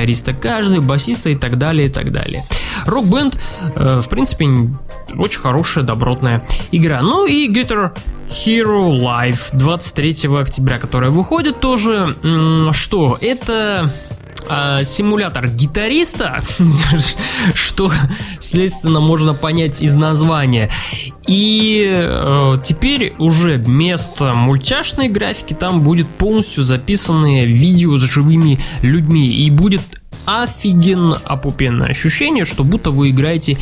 гитариста 0.00 0.32
каждый, 0.32 0.80
басиста 0.80 1.30
и 1.30 1.34
так 1.34 1.58
далее, 1.58 1.88
и 1.88 1.90
так 1.90 2.10
далее. 2.10 2.44
Рок-бенд, 2.86 3.38
э, 3.60 4.00
в 4.02 4.08
принципе, 4.08 4.46
очень 5.16 5.40
хорошая, 5.40 5.84
добротная 5.84 6.46
игра. 6.72 7.02
Ну 7.02 7.26
и 7.26 7.48
Guitar 7.48 7.92
Hero 8.28 8.98
Live 8.98 9.50
23 9.52 10.40
октября, 10.40 10.78
которая 10.78 11.10
выходит 11.10 11.60
тоже. 11.60 12.16
Что? 12.72 13.18
Это 13.20 13.90
э, 14.48 14.84
симулятор 14.84 15.48
гитариста, 15.48 16.42
что, 17.54 17.92
следственно, 18.38 19.00
можно 19.00 19.34
понять 19.34 19.82
из 19.82 19.94
названия. 19.94 20.70
И 21.26 21.88
э, 21.92 22.56
теперь 22.64 23.14
уже 23.18 23.58
вместо 23.58 24.34
мультяшной 24.34 25.08
графики 25.08 25.54
там 25.54 25.82
будет 25.82 26.08
полностью 26.08 26.62
записанное 26.62 27.44
видео 27.44 27.98
с 27.98 28.02
живыми 28.02 28.58
людьми. 28.82 29.28
И 29.28 29.50
будет 29.50 29.82
офигенно 30.26 31.20
опупенное 31.24 31.88
ощущение, 31.88 32.44
что 32.44 32.64
будто 32.64 32.90
вы 32.90 33.10
играете 33.10 33.56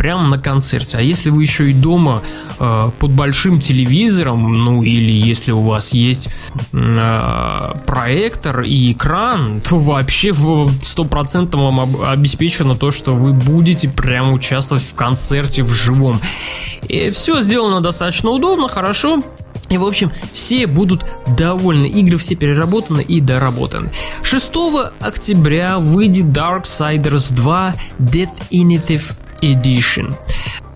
прямо 0.00 0.26
на 0.28 0.38
концерте. 0.38 0.96
А 0.96 1.02
если 1.02 1.28
вы 1.28 1.42
еще 1.42 1.70
и 1.70 1.74
дома 1.74 2.22
э, 2.58 2.90
под 2.98 3.10
большим 3.10 3.60
телевизором, 3.60 4.64
ну 4.64 4.82
или 4.82 5.12
если 5.12 5.52
у 5.52 5.60
вас 5.60 5.92
есть 5.92 6.30
э, 6.72 7.72
проектор 7.86 8.62
и 8.62 8.92
экран, 8.92 9.60
то 9.60 9.78
вообще 9.78 10.32
в 10.32 10.68
100% 10.68 11.54
вам 11.54 11.80
об, 11.80 12.00
обеспечено 12.00 12.76
то, 12.76 12.90
что 12.90 13.14
вы 13.14 13.34
будете 13.34 13.90
прямо 13.90 14.32
участвовать 14.32 14.84
в 14.84 14.94
концерте 14.94 15.62
в 15.62 15.68
живом. 15.68 16.18
И 16.88 17.10
все 17.10 17.42
сделано 17.42 17.82
достаточно 17.82 18.30
удобно, 18.30 18.70
хорошо. 18.70 19.22
И, 19.68 19.76
в 19.76 19.84
общем, 19.84 20.10
все 20.32 20.66
будут 20.66 21.04
довольны. 21.36 21.84
Игры 21.84 22.16
все 22.16 22.36
переработаны 22.36 23.02
и 23.02 23.20
доработаны. 23.20 23.90
6 24.22 24.50
октября 24.98 25.78
выйдет 25.78 26.26
Darksiders 26.26 27.34
2 27.34 27.74
Death 27.98 28.30
Initiative 28.50 29.12
Edition. 29.42 30.14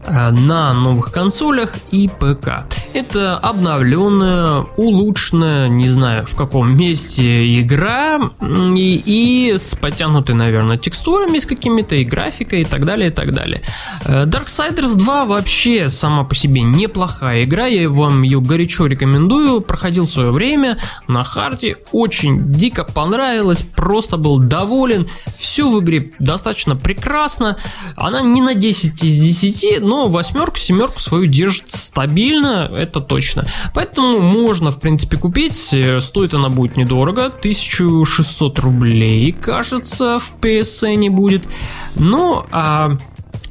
Э, 0.06 0.30
на 0.30 0.72
новых 0.72 1.12
консолях 1.12 1.74
и 1.90 2.08
ПК. 2.08 2.66
Это 2.94 3.38
обновленная, 3.38 4.66
улучшенная, 4.76 5.68
не 5.68 5.88
знаю 5.88 6.26
в 6.26 6.36
каком 6.36 6.76
месте 6.76 7.60
игра. 7.60 8.20
И, 8.40 9.02
и 9.04 9.54
с 9.56 9.74
подтянутой, 9.74 10.34
наверное, 10.34 10.78
текстурами 10.78 11.38
с 11.38 11.46
какими-то 11.46 11.96
и 11.96 12.04
графикой 12.04 12.62
и 12.62 12.64
так 12.64 12.84
далее, 12.84 13.08
и 13.08 13.12
так 13.12 13.32
далее. 13.32 13.62
Э, 14.04 14.26
Darksiders 14.26 14.96
2 14.96 15.24
вообще 15.24 15.88
сама 15.88 16.24
по 16.24 16.34
себе 16.34 16.62
неплохая 16.62 17.44
игра, 17.44 17.66
я 17.66 17.88
вам 17.88 18.22
ее 18.22 18.40
горячо 18.40 18.86
рекомендую, 18.86 19.60
проходил 19.60 20.06
свое 20.06 20.30
время. 20.30 20.78
На 21.08 21.24
харде, 21.24 21.78
очень 21.92 22.52
дико 22.52 22.84
понравилось, 22.84 23.62
просто 23.62 24.16
был 24.16 24.38
доволен, 24.38 25.08
все 25.36 25.68
в 25.68 25.80
игре 25.80 26.12
достаточно 26.18 26.76
прекрасно, 26.76 27.56
она 27.96 28.22
не 28.22 28.40
на 28.40 28.54
10 28.54 29.02
из 29.02 29.40
10, 29.40 29.80
но 29.82 29.94
но 29.94 30.08
восьмерку, 30.08 30.56
семерку 30.58 31.00
свою 31.00 31.26
держит 31.26 31.70
стабильно, 31.70 32.68
это 32.84 33.00
точно. 33.00 33.44
Поэтому 33.74 34.20
можно, 34.20 34.70
в 34.70 34.78
принципе, 34.78 35.16
купить. 35.16 35.74
Э, 35.74 36.00
стоит 36.00 36.34
она 36.34 36.48
будет 36.48 36.76
недорого, 36.76 37.26
1600 37.26 38.58
рублей, 38.60 39.32
кажется, 39.32 40.18
в 40.18 40.32
PSN 40.40 41.10
будет. 41.10 41.48
Ну, 41.96 42.44
а 42.50 42.96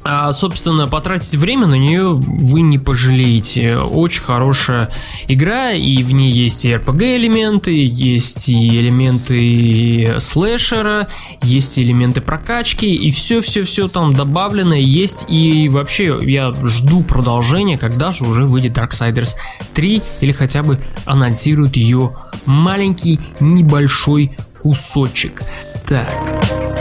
а, 0.04 0.32
собственно, 0.32 0.86
потратить 0.86 1.34
время 1.34 1.66
на 1.66 1.76
нее 1.76 2.12
вы 2.12 2.60
не 2.60 2.78
пожалеете. 2.78 3.78
Очень 3.78 4.22
хорошая 4.22 4.90
игра, 5.28 5.72
и 5.72 6.02
в 6.02 6.12
ней 6.12 6.30
есть 6.30 6.66
и 6.66 6.72
RPG 6.72 7.16
элементы, 7.16 7.72
есть 7.82 8.50
и 8.50 8.68
элементы 8.68 10.20
слэшера, 10.20 11.08
есть 11.42 11.78
элементы 11.78 12.20
прокачки, 12.20 12.94
и 12.94 13.10
все-все-все 13.10 13.88
там 13.88 14.14
добавлено 14.14 14.74
есть. 14.74 15.24
И 15.28 15.70
вообще, 15.70 16.18
я 16.22 16.52
жду 16.52 17.02
продолжения, 17.02 17.78
когда 17.78 18.12
же 18.12 18.24
уже 18.24 18.44
выйдет 18.44 18.76
Darksiders 18.76 19.36
3, 19.72 20.02
или 20.20 20.32
хотя 20.32 20.62
бы 20.62 20.78
анонсируют 21.06 21.76
ее 21.76 22.14
маленький 22.44 23.20
небольшой 23.40 24.36
кусочек. 24.60 25.42
Так. 25.86 26.73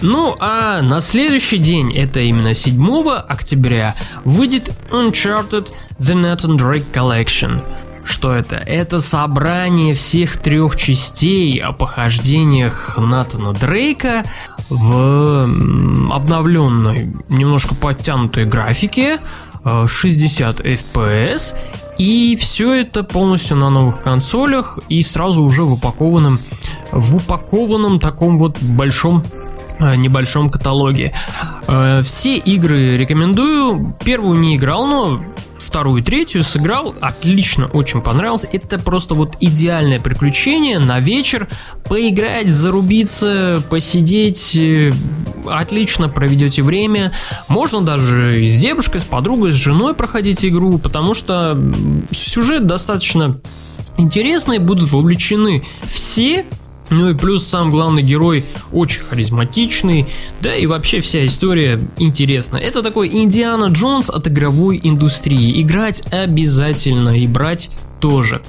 Ну 0.00 0.36
а 0.38 0.80
на 0.80 1.00
следующий 1.00 1.58
день, 1.58 1.92
это 1.92 2.20
именно 2.20 2.54
7 2.54 3.10
октября, 3.10 3.96
выйдет 4.24 4.70
Uncharted 4.90 5.72
The 5.98 6.14
Nathan 6.14 6.56
Drake 6.56 6.86
Collection. 6.92 7.64
Что 8.04 8.32
это? 8.32 8.56
Это 8.56 9.00
собрание 9.00 9.94
всех 9.94 10.38
трех 10.38 10.76
частей 10.76 11.58
о 11.58 11.72
похождениях 11.72 12.96
Натана 12.96 13.52
Дрейка 13.52 14.24
в 14.70 15.48
обновленной, 16.12 17.12
немножко 17.28 17.74
подтянутой 17.74 18.46
графике, 18.46 19.18
60 19.64 20.60
FPS 20.60 21.54
и 21.98 22.36
все 22.36 22.72
это 22.74 23.02
полностью 23.02 23.56
на 23.56 23.68
новых 23.68 24.00
консолях 24.00 24.78
и 24.88 25.02
сразу 25.02 25.42
уже 25.42 25.64
в 25.64 25.72
упакованном, 25.74 26.38
в 26.92 27.16
упакованном 27.16 27.98
таком 27.98 28.38
вот 28.38 28.62
большом 28.62 29.24
Э, 29.26 29.47
небольшом 29.80 30.50
каталоге. 30.50 31.12
Э, 31.66 32.02
все 32.02 32.36
игры 32.36 32.96
рекомендую. 32.96 33.96
Первую 34.04 34.38
не 34.38 34.56
играл, 34.56 34.86
но 34.86 35.20
вторую 35.58 36.02
третью 36.02 36.42
сыграл, 36.42 36.94
отлично, 37.00 37.66
очень 37.66 38.00
понравилось. 38.00 38.46
Это 38.50 38.78
просто 38.78 39.14
вот 39.14 39.36
идеальное 39.40 40.00
приключение 40.00 40.78
на 40.78 41.00
вечер, 41.00 41.48
поиграть, 41.84 42.48
зарубиться, 42.48 43.62
посидеть, 43.68 44.56
э, 44.56 44.90
отлично 45.46 46.08
проведете 46.08 46.62
время. 46.62 47.12
Можно 47.48 47.82
даже 47.82 48.44
с 48.44 48.60
девушкой, 48.60 49.00
с 49.00 49.04
подругой, 49.04 49.52
с 49.52 49.56
женой 49.56 49.94
проходить 49.94 50.44
игру, 50.44 50.78
потому 50.78 51.14
что 51.14 51.58
сюжет 52.12 52.66
достаточно 52.66 53.40
интересный, 53.98 54.58
будут 54.58 54.90
вовлечены 54.90 55.64
все, 55.84 56.46
ну 56.90 57.10
и 57.10 57.14
плюс 57.14 57.46
сам 57.46 57.70
главный 57.70 58.02
герой 58.02 58.44
очень 58.72 59.02
харизматичный, 59.02 60.06
да 60.40 60.54
и 60.54 60.66
вообще 60.66 61.00
вся 61.00 61.24
история 61.26 61.80
интересна. 61.98 62.56
Это 62.56 62.82
такой 62.82 63.08
Индиана 63.08 63.66
Джонс 63.66 64.10
от 64.10 64.28
игровой 64.28 64.80
индустрии. 64.82 65.60
Играть 65.60 66.02
обязательно 66.12 67.18
и 67.18 67.26
брать 67.26 67.70
тоже. 68.00 68.42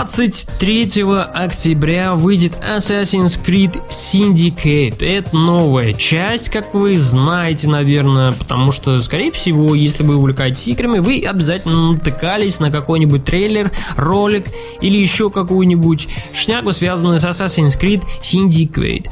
23 0.00 1.02
октября 1.34 2.14
выйдет 2.14 2.56
Assassin's 2.66 3.38
Creed 3.44 3.78
Syndicate. 3.90 5.04
Это 5.04 5.36
новая 5.36 5.92
часть, 5.92 6.48
как 6.48 6.72
вы 6.72 6.96
знаете, 6.96 7.68
наверное, 7.68 8.32
потому 8.32 8.72
что, 8.72 8.98
скорее 9.02 9.30
всего, 9.30 9.74
если 9.74 10.02
вы 10.02 10.16
увлекаетесь 10.16 10.68
играми, 10.68 11.00
вы 11.00 11.22
обязательно 11.22 11.92
натыкались 11.92 12.60
на 12.60 12.70
какой-нибудь 12.70 13.26
трейлер, 13.26 13.72
ролик 13.94 14.46
или 14.80 14.96
еще 14.96 15.28
какую-нибудь 15.28 16.08
шнягу, 16.32 16.72
связанную 16.72 17.18
с 17.18 17.24
Assassin's 17.26 17.78
Creed 17.78 18.02
Syndicate. 18.22 19.06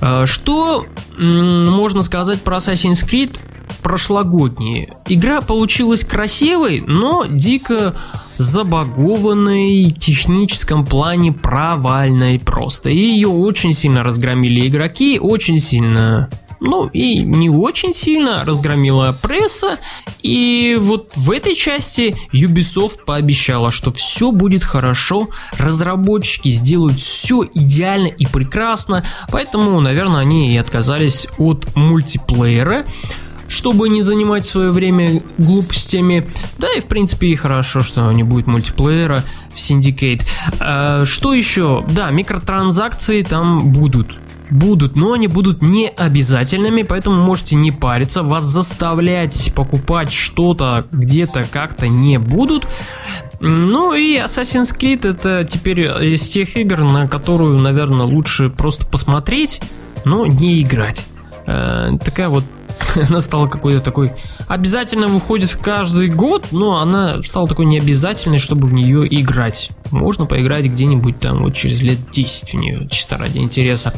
А, 0.00 0.24
что 0.24 0.86
можно 1.18 2.02
сказать 2.02 2.40
про 2.42 2.58
Assassin's 2.58 3.04
Creed 3.04 3.36
прошлогодние? 3.82 4.98
Игра 5.08 5.40
получилась 5.40 6.04
красивой, 6.04 6.84
но 6.86 7.24
дико 7.28 7.96
забагованной, 8.38 9.88
в 9.88 9.98
техническом 9.98 10.86
плане 10.86 11.32
провальной 11.32 12.38
просто. 12.40 12.88
И 12.88 12.96
ее 12.96 13.28
очень 13.28 13.72
сильно 13.72 14.02
разгромили 14.02 14.66
игроки, 14.66 15.18
очень 15.18 15.58
сильно 15.58 16.28
ну 16.60 16.88
и 16.88 17.18
не 17.18 17.50
очень 17.50 17.92
сильно 17.92 18.44
разгромила 18.44 19.16
пресса. 19.22 19.78
И 20.22 20.76
вот 20.80 21.12
в 21.14 21.30
этой 21.30 21.54
части 21.54 22.16
Ubisoft 22.32 23.04
пообещала, 23.06 23.70
что 23.70 23.92
все 23.92 24.32
будет 24.32 24.64
хорошо, 24.64 25.28
разработчики 25.56 26.48
сделают 26.48 27.00
все 27.00 27.46
идеально 27.54 28.08
и 28.08 28.26
прекрасно, 28.26 29.04
поэтому, 29.30 29.80
наверное, 29.80 30.20
они 30.20 30.52
и 30.54 30.56
отказались 30.56 31.28
от 31.38 31.74
мультиплеера 31.76 32.84
чтобы 33.48 33.88
не 33.88 34.02
занимать 34.02 34.44
свое 34.44 34.70
время 34.70 35.22
глупостями. 35.38 36.28
Да 36.58 36.68
и 36.72 36.80
в 36.80 36.86
принципе 36.86 37.28
и 37.28 37.34
хорошо, 37.34 37.82
что 37.82 38.12
не 38.12 38.22
будет 38.22 38.46
мультиплеера 38.46 39.24
в 39.50 39.56
Syndicate. 39.56 40.22
А, 40.60 41.04
что 41.04 41.32
еще? 41.34 41.84
Да, 41.90 42.10
микротранзакции 42.10 43.22
там 43.22 43.72
будут 43.72 44.14
будут, 44.50 44.96
но 44.96 45.12
они 45.12 45.26
будут 45.26 45.60
не 45.60 45.88
обязательными, 45.88 46.82
поэтому 46.82 47.22
можете 47.22 47.56
не 47.56 47.70
париться, 47.70 48.22
вас 48.22 48.44
заставлять 48.44 49.52
покупать 49.54 50.10
что-то 50.10 50.86
где-то 50.90 51.46
как-то 51.50 51.88
не 51.88 52.18
будут. 52.18 52.66
Ну 53.40 53.94
и 53.94 54.16
Assassin's 54.16 54.76
Creed 54.76 55.06
это 55.08 55.46
теперь 55.48 55.80
из 56.12 56.28
тех 56.28 56.56
игр, 56.56 56.80
на 56.80 57.06
которую, 57.06 57.58
наверное, 57.58 58.06
лучше 58.06 58.50
просто 58.50 58.86
посмотреть, 58.86 59.60
но 60.04 60.26
не 60.26 60.62
играть. 60.62 61.04
Э, 61.46 61.90
такая 62.02 62.28
вот 62.28 62.44
она 63.08 63.20
стала 63.20 63.48
какой-то 63.48 63.80
такой 63.80 64.12
обязательно 64.46 65.06
выходит 65.06 65.54
каждый 65.56 66.08
год, 66.08 66.46
но 66.50 66.80
она 66.80 67.22
стала 67.22 67.46
такой 67.48 67.66
необязательной, 67.66 68.38
чтобы 68.38 68.66
в 68.66 68.74
нее 68.74 69.06
играть. 69.20 69.70
Можно 69.90 70.26
поиграть 70.26 70.66
где-нибудь 70.66 71.18
там 71.18 71.42
вот 71.42 71.54
через 71.54 71.82
лет 71.82 71.98
10 72.10 72.52
в 72.52 72.54
нее, 72.54 72.88
чисто 72.90 73.16
ради 73.18 73.38
интереса. 73.38 73.92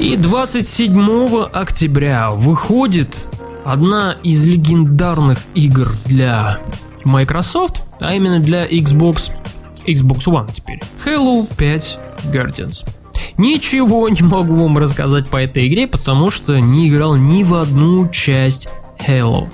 И 0.00 0.16
27 0.16 1.42
октября 1.52 2.30
выходит 2.30 3.28
одна 3.64 4.16
из 4.22 4.44
легендарных 4.44 5.40
игр 5.54 5.90
для 6.04 6.60
Microsoft, 7.04 7.82
а 8.00 8.14
именно 8.14 8.38
для 8.38 8.66
Xbox, 8.66 9.32
Xbox 9.86 10.20
One 10.26 10.50
теперь. 10.52 10.80
Halo 11.04 11.48
5 11.56 11.98
Guardians. 12.32 12.86
Ничего 13.38 14.08
не 14.08 14.22
могу 14.22 14.54
вам 14.54 14.76
рассказать 14.78 15.28
по 15.28 15.38
этой 15.38 15.68
игре, 15.68 15.86
потому 15.86 16.30
что 16.30 16.58
не 16.58 16.88
играл 16.88 17.16
ни 17.16 17.42
в 17.44 17.54
одну 17.54 18.08
часть 18.08 18.68
Halo. 19.06 19.48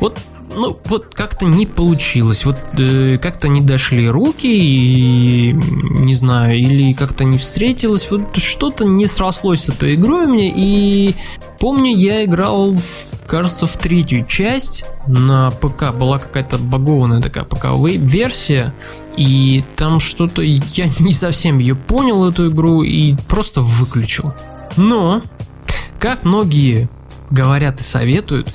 Вот 0.00 0.18
ну, 0.54 0.78
вот 0.86 1.14
как-то 1.14 1.46
не 1.46 1.66
получилось, 1.66 2.44
вот 2.44 2.56
э, 2.78 3.18
как-то 3.18 3.48
не 3.48 3.60
дошли 3.60 4.08
руки, 4.08 4.48
и 4.48 5.52
не 5.52 6.14
знаю, 6.14 6.58
или 6.58 6.92
как-то 6.94 7.24
не 7.24 7.38
встретилось, 7.38 8.10
вот 8.10 8.36
что-то 8.36 8.84
не 8.84 9.06
срослось 9.06 9.64
с 9.64 9.68
этой 9.68 9.94
игрой 9.94 10.26
мне, 10.26 10.52
и 10.54 11.14
помню, 11.60 11.94
я 11.94 12.24
играл, 12.24 12.72
в, 12.72 12.82
кажется, 13.26 13.66
в 13.66 13.76
третью 13.76 14.26
часть. 14.26 14.84
На 15.06 15.50
ПК, 15.50 15.92
была 15.94 16.18
какая-то 16.18 16.58
багованная 16.58 17.20
такая 17.20 17.44
ПК-версия, 17.44 18.74
и 19.18 19.64
там 19.74 19.98
что-то, 19.98 20.42
я 20.42 20.88
не 21.00 21.12
совсем 21.12 21.58
ее 21.58 21.74
понял, 21.74 22.28
эту 22.28 22.48
игру, 22.48 22.84
и 22.84 23.16
просто 23.26 23.60
выключил. 23.60 24.32
Но, 24.76 25.22
как 25.98 26.24
многие 26.24 26.88
говорят 27.30 27.80
и 27.80 27.82
советуют, 27.82 28.54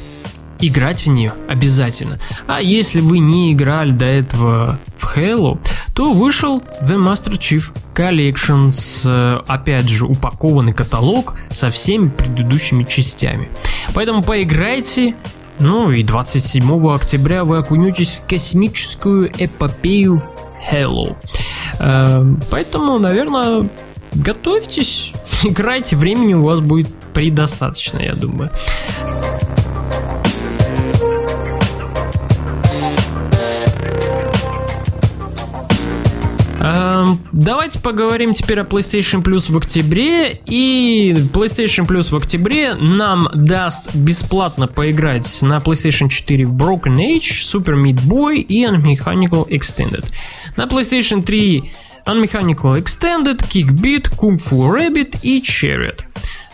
играть 0.59 1.05
в 1.05 1.09
нее 1.09 1.33
обязательно. 1.49 2.17
А 2.47 2.61
если 2.61 3.01
вы 3.01 3.19
не 3.19 3.51
играли 3.51 3.91
до 3.91 4.05
этого 4.05 4.79
в 4.95 5.17
Halo, 5.17 5.59
то 5.93 6.13
вышел 6.13 6.63
The 6.81 6.95
Master 6.95 7.37
Chief 7.37 7.75
Collection 7.93 8.71
с, 8.71 9.43
опять 9.45 9.89
же, 9.89 10.05
упакованный 10.05 10.71
каталог 10.71 11.35
со 11.49 11.69
всеми 11.69 12.07
предыдущими 12.07 12.85
частями. 12.85 13.49
Поэтому 13.93 14.23
поиграйте, 14.23 15.15
ну 15.59 15.91
и 15.91 16.03
27 16.03 16.93
октября 16.93 17.43
вы 17.43 17.57
окунетесь 17.57 18.21
в 18.21 18.29
космическую 18.29 19.29
эпопею 19.37 20.23
Halo. 20.71 21.15
Э, 21.79 22.25
поэтому, 22.49 22.99
наверное, 22.99 23.69
готовьтесь, 24.13 25.13
играйте, 25.43 25.95
времени 25.95 26.33
у 26.33 26.43
вас 26.43 26.61
будет 26.61 26.87
предостаточно, 27.13 27.99
я 27.99 28.13
думаю. 28.13 28.51
Давайте 37.43 37.79
поговорим 37.79 38.33
теперь 38.33 38.59
о 38.59 38.63
PlayStation 38.63 39.21
Plus 39.21 39.51
в 39.51 39.57
октябре. 39.57 40.41
И 40.45 41.13
PlayStation 41.33 41.85
Plus 41.85 42.11
в 42.11 42.15
октябре 42.15 42.73
нам 42.75 43.27
даст 43.33 43.93
бесплатно 43.95 44.67
поиграть 44.67 45.41
на 45.41 45.57
PlayStation 45.57 46.09
4 46.09 46.45
в 46.45 46.53
Broken 46.53 46.95
Age, 46.95 47.43
Super 47.43 47.75
Meat 47.75 48.01
Boy 48.07 48.37
и 48.37 48.63
Unmechanical 48.65 49.47
Extended. 49.49 50.05
На 50.55 50.63
PlayStation 50.63 51.21
3 51.21 51.63
Unmechanical 52.05 52.81
Extended, 52.81 53.37
Kickbeat, 53.37 54.09
Kung 54.17 54.37
Fu 54.37 54.69
Rabbit 54.69 55.19
и 55.21 55.41
Chariot. 55.41 56.03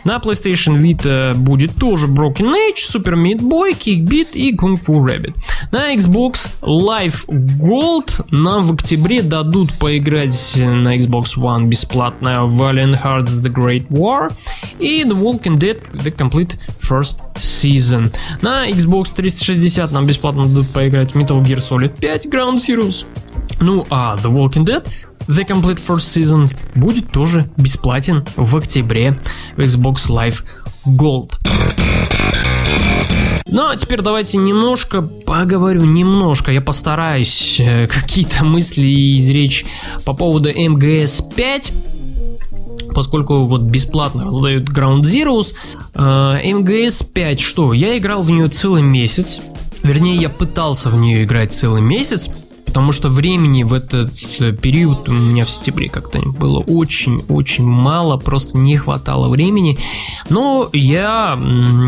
На 0.04 0.18
PlayStation 0.18 0.76
Vita 0.76 1.34
будет 1.34 1.74
тоже 1.76 2.06
Broken 2.06 2.54
Age, 2.54 2.78
Super 2.78 3.14
Meat 3.14 3.40
Boy, 3.40 3.72
Kickbeat 3.78 4.28
и 4.32 4.54
Kung 4.54 4.74
Fu 4.74 5.04
Rabbit. 5.04 5.34
На 5.72 5.94
Xbox 5.94 6.50
Live 6.62 7.26
Gold 7.28 8.24
нам 8.30 8.64
в 8.66 8.72
октябре 8.72 9.22
дадут 9.22 9.72
поиграть 9.74 10.54
на 10.56 10.96
Xbox 10.96 11.36
One 11.36 11.66
бесплатно 11.66 12.40
Valiant 12.44 13.02
Hearts 13.02 13.42
The 13.42 13.52
Great 13.52 13.88
War 13.88 14.32
и 14.78 15.02
The 15.02 15.12
Walking 15.12 15.58
Dead 15.58 15.78
The 15.92 16.14
Complete 16.16 16.56
First 16.80 17.18
Season. 17.36 18.12
На 18.42 18.68
Xbox 18.68 19.14
360 19.14 19.92
нам 19.92 20.06
бесплатно 20.06 20.44
дадут 20.44 20.68
поиграть 20.68 21.12
Metal 21.12 21.42
Gear 21.42 21.58
Solid 21.58 22.00
5 22.00 22.26
Ground 22.26 22.56
Zeroes. 22.56 23.04
Ну 23.60 23.84
а 23.90 24.16
The 24.16 24.32
Walking 24.32 24.64
Dead 24.64 24.86
The 25.26 25.46
Complete 25.46 25.80
First 25.86 25.98
Season 25.98 26.50
будет 26.74 27.12
тоже 27.12 27.48
бесплатен 27.56 28.24
в 28.36 28.56
октябре 28.56 29.20
в 29.56 29.60
Xbox 29.60 30.08
Live 30.08 30.42
Gold. 30.86 31.32
Ну 33.46 33.68
а 33.68 33.76
теперь 33.76 34.00
давайте 34.00 34.38
немножко 34.38 35.02
поговорю, 35.02 35.84
немножко, 35.84 36.52
я 36.52 36.60
постараюсь 36.60 37.58
э, 37.58 37.86
какие-то 37.92 38.44
мысли 38.44 39.18
изречь 39.18 39.66
по 40.04 40.14
поводу 40.14 40.50
МГС 40.50 41.22
5 41.34 41.72
поскольку 42.94 43.44
вот 43.44 43.62
бесплатно 43.62 44.24
раздают 44.24 44.68
Ground 44.68 45.02
Zeroes. 45.02 45.54
Э, 45.94 46.38
МГС 46.44 47.02
5 47.02 47.40
что? 47.40 47.72
Я 47.72 47.96
играл 47.96 48.22
в 48.22 48.30
нее 48.30 48.48
целый 48.48 48.82
месяц. 48.82 49.40
Вернее, 49.82 50.16
я 50.16 50.28
пытался 50.28 50.90
в 50.90 50.96
нее 50.96 51.24
играть 51.24 51.54
целый 51.54 51.80
месяц, 51.80 52.30
потому 52.70 52.92
что 52.92 53.08
времени 53.08 53.64
в 53.64 53.72
этот 53.72 54.12
э, 54.38 54.52
период 54.52 55.08
у 55.08 55.12
меня 55.12 55.44
в 55.44 55.50
сентябре 55.50 55.88
как-то 55.88 56.20
было 56.20 56.60
очень-очень 56.60 57.64
мало, 57.64 58.16
просто 58.16 58.58
не 58.58 58.76
хватало 58.76 59.28
времени. 59.28 59.76
Но 60.28 60.70
я 60.72 61.36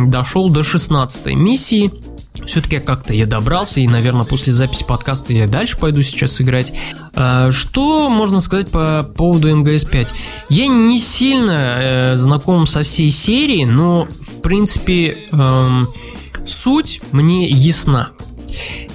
дошел 0.09 0.51
до 0.51 0.65
16 0.65 1.27
миссии, 1.37 1.93
все-таки 2.47 2.81
как-то 2.81 3.15
я 3.15 3.27
добрался, 3.27 3.79
и, 3.79 3.87
наверное, 3.87 4.25
после 4.25 4.53
записи 4.53 4.85
подкаста 4.85 5.33
я 5.33 5.47
дальше 5.47 5.79
пойду 5.79 6.03
сейчас 6.03 6.41
играть. 6.41 6.73
А, 7.15 7.53
что 7.53 8.11
можно 8.11 8.41
сказать 8.41 8.69
по 8.69 9.09
поводу 9.17 9.57
МГС-5? 9.57 10.09
Я 10.49 10.67
не 10.67 10.99
сильно 10.99 11.77
э, 11.79 12.17
знаком 12.17 12.67
со 12.67 12.83
всей 12.83 13.11
серией, 13.11 13.67
но, 13.67 14.09
в 14.21 14.43
принципе, 14.43 15.17
эм, 15.31 15.89
суть 16.45 17.01
мне 17.13 17.49
ясна. 17.49 18.11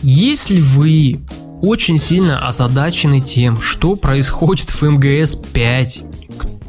Если 0.02 0.60
вы 0.60 1.22
очень 1.62 1.98
сильно 1.98 2.48
озадачены 2.48 3.20
тем, 3.20 3.60
что 3.60 3.96
происходит 3.96 4.70
в 4.70 4.82
МГС 4.84 5.36
5. 5.36 6.04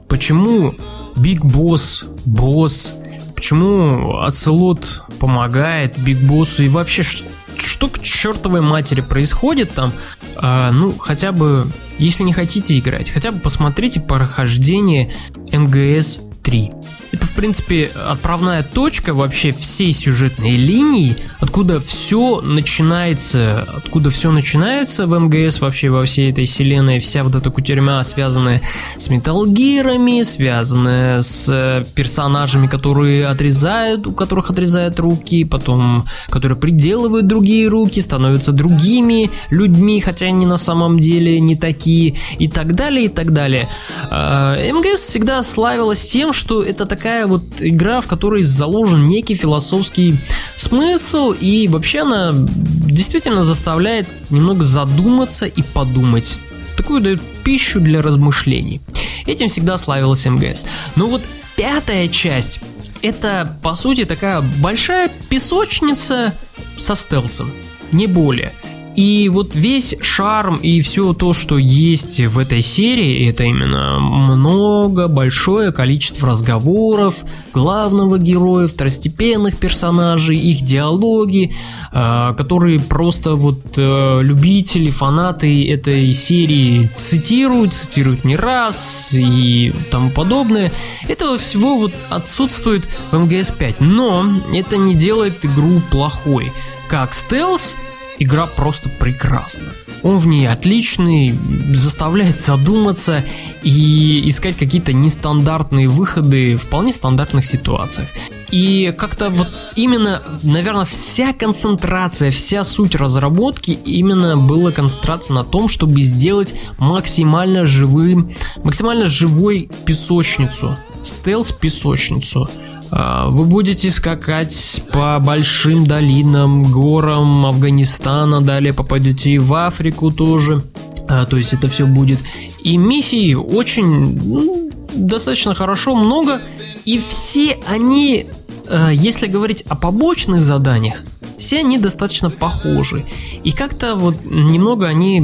Почему 0.08 0.74
Биг 1.16 1.44
Босс, 1.44 2.04
Босс, 2.24 2.94
почему 3.34 4.18
Оцелот 4.18 5.02
помогает 5.18 5.98
Биг 5.98 6.20
Боссу 6.20 6.64
и 6.64 6.68
вообще 6.68 7.02
что 7.02 7.88
к 7.88 8.00
чертовой 8.00 8.60
матери 8.60 9.00
происходит 9.00 9.74
там, 9.74 9.92
а, 10.36 10.70
ну, 10.70 10.96
хотя 10.96 11.32
бы, 11.32 11.70
если 11.98 12.22
не 12.22 12.32
хотите 12.32 12.78
играть, 12.78 13.10
хотя 13.10 13.32
бы 13.32 13.40
посмотрите 13.40 14.00
прохождение 14.00 15.12
МГС 15.52 16.20
3. 16.42 16.70
Это, 17.10 17.26
в 17.26 17.32
принципе, 17.32 17.90
отправная 17.94 18.62
точка 18.62 19.14
вообще 19.14 19.50
всей 19.50 19.92
сюжетной 19.92 20.56
линии, 20.56 21.16
откуда 21.40 21.80
все 21.80 22.40
начинается, 22.42 23.62
откуда 23.62 24.10
все 24.10 24.30
начинается 24.30 25.06
в 25.06 25.18
МГС, 25.18 25.60
вообще 25.60 25.88
во 25.88 26.04
всей 26.04 26.30
этой 26.30 26.44
вселенной, 26.44 26.98
вся 26.98 27.24
вот 27.24 27.34
эта 27.34 27.50
кутерьма, 27.50 28.04
связанная 28.04 28.60
с 28.98 29.08
металлгирами, 29.08 30.22
связанная 30.22 31.22
с 31.22 31.48
э, 31.48 31.84
персонажами, 31.94 32.66
которые 32.66 33.26
отрезают, 33.26 34.06
у 34.06 34.12
которых 34.12 34.50
отрезают 34.50 35.00
руки, 35.00 35.44
потом, 35.44 36.04
которые 36.28 36.58
приделывают 36.58 37.26
другие 37.26 37.68
руки, 37.68 38.00
становятся 38.00 38.52
другими 38.52 39.30
людьми, 39.48 40.00
хотя 40.00 40.26
они 40.26 40.44
на 40.44 40.58
самом 40.58 40.98
деле 40.98 41.40
не 41.40 41.56
такие, 41.56 42.16
и 42.38 42.48
так 42.48 42.74
далее, 42.74 43.06
и 43.06 43.08
так 43.08 43.32
далее. 43.32 43.68
А, 44.10 44.56
МГС 44.56 45.00
всегда 45.00 45.42
славилась 45.42 46.06
тем, 46.06 46.32
что 46.34 46.62
это 46.62 46.84
так 46.84 46.97
такая 46.98 47.28
вот 47.28 47.42
игра, 47.60 48.00
в 48.00 48.08
которой 48.08 48.42
заложен 48.42 49.06
некий 49.06 49.34
философский 49.34 50.16
смысл, 50.56 51.30
и 51.30 51.68
вообще 51.68 52.00
она 52.00 52.32
действительно 52.34 53.44
заставляет 53.44 54.08
немного 54.32 54.64
задуматься 54.64 55.46
и 55.46 55.62
подумать. 55.62 56.40
Такую 56.76 57.00
дает 57.00 57.22
пищу 57.44 57.78
для 57.78 58.02
размышлений. 58.02 58.80
Этим 59.26 59.46
всегда 59.46 59.76
славилась 59.76 60.26
МГС. 60.26 60.66
Но 60.96 61.06
вот 61.06 61.22
пятая 61.54 62.08
часть 62.08 62.58
это, 63.00 63.56
по 63.62 63.76
сути, 63.76 64.04
такая 64.04 64.40
большая 64.40 65.08
песочница 65.28 66.34
со 66.76 66.96
стелсом, 66.96 67.52
не 67.92 68.08
более. 68.08 68.52
И 68.98 69.28
вот 69.28 69.54
весь 69.54 69.94
шарм 70.00 70.56
и 70.56 70.80
все 70.80 71.12
то, 71.12 71.32
что 71.32 71.56
есть 71.56 72.18
в 72.18 72.36
этой 72.36 72.62
серии, 72.62 73.30
это 73.30 73.44
именно 73.44 74.00
много, 74.00 75.06
большое 75.06 75.70
количество 75.70 76.30
разговоров 76.30 77.14
главного 77.54 78.18
героя, 78.18 78.66
второстепенных 78.66 79.56
персонажей, 79.56 80.36
их 80.36 80.62
диалоги, 80.62 81.54
э, 81.92 82.34
которые 82.36 82.80
просто 82.80 83.36
вот 83.36 83.60
э, 83.76 84.18
любители, 84.20 84.90
фанаты 84.90 85.70
этой 85.70 86.12
серии 86.12 86.90
цитируют, 86.96 87.74
цитируют 87.74 88.24
не 88.24 88.34
раз 88.34 89.14
и 89.14 89.72
тому 89.92 90.10
подобное. 90.10 90.72
Этого 91.06 91.38
всего 91.38 91.76
вот 91.76 91.92
отсутствует 92.10 92.88
в 93.12 93.16
МГС 93.16 93.52
5, 93.52 93.80
но 93.80 94.26
это 94.52 94.76
не 94.76 94.96
делает 94.96 95.44
игру 95.44 95.80
плохой. 95.88 96.52
Как 96.88 97.14
стелс, 97.14 97.76
игра 98.18 98.46
просто 98.46 98.88
прекрасна. 98.88 99.72
Он 100.02 100.18
в 100.18 100.26
ней 100.26 100.48
отличный, 100.48 101.36
заставляет 101.74 102.38
задуматься 102.38 103.24
и 103.62 104.28
искать 104.28 104.56
какие-то 104.56 104.92
нестандартные 104.92 105.88
выходы 105.88 106.56
в 106.56 106.68
вполне 106.68 106.92
стандартных 106.92 107.44
ситуациях. 107.44 108.08
И 108.50 108.94
как-то 108.96 109.30
вот 109.30 109.48
именно, 109.74 110.22
наверное, 110.42 110.84
вся 110.84 111.32
концентрация, 111.32 112.30
вся 112.30 112.62
суть 112.64 112.94
разработки 112.94 113.72
именно 113.72 114.36
была 114.36 114.70
концентрация 114.70 115.34
на 115.34 115.44
том, 115.44 115.68
чтобы 115.68 116.00
сделать 116.02 116.54
максимально 116.78 117.66
живым, 117.66 118.30
максимально 118.64 119.06
живой 119.06 119.70
песочницу, 119.84 120.76
стелс-песочницу. 121.02 122.48
А, 122.90 123.28
вы 123.28 123.44
будете 123.44 123.90
скакать 123.90 124.82
по 124.92 125.18
большим 125.18 125.84
долинам, 125.84 126.70
горам 126.70 127.46
Афганистана, 127.46 128.40
далее 128.40 128.72
попадете 128.72 129.38
в 129.38 129.52
Африку 129.54 130.10
тоже. 130.10 130.62
А, 131.08 131.26
то 131.26 131.36
есть 131.36 131.52
это 131.52 131.68
все 131.68 131.86
будет. 131.86 132.18
И 132.62 132.76
миссий 132.76 133.34
очень 133.34 133.86
ну, 133.86 134.70
достаточно 134.94 135.54
хорошо, 135.54 135.94
много. 135.94 136.40
И 136.84 136.98
все 136.98 137.58
они, 137.66 138.26
а, 138.68 138.90
если 138.90 139.26
говорить 139.26 139.62
о 139.68 139.74
побочных 139.74 140.44
заданиях, 140.44 141.02
все 141.38 141.60
они 141.60 141.78
достаточно 141.78 142.30
похожи. 142.30 143.04
И 143.44 143.52
как-то 143.52 143.94
вот 143.94 144.24
немного 144.24 144.86
они 144.86 145.22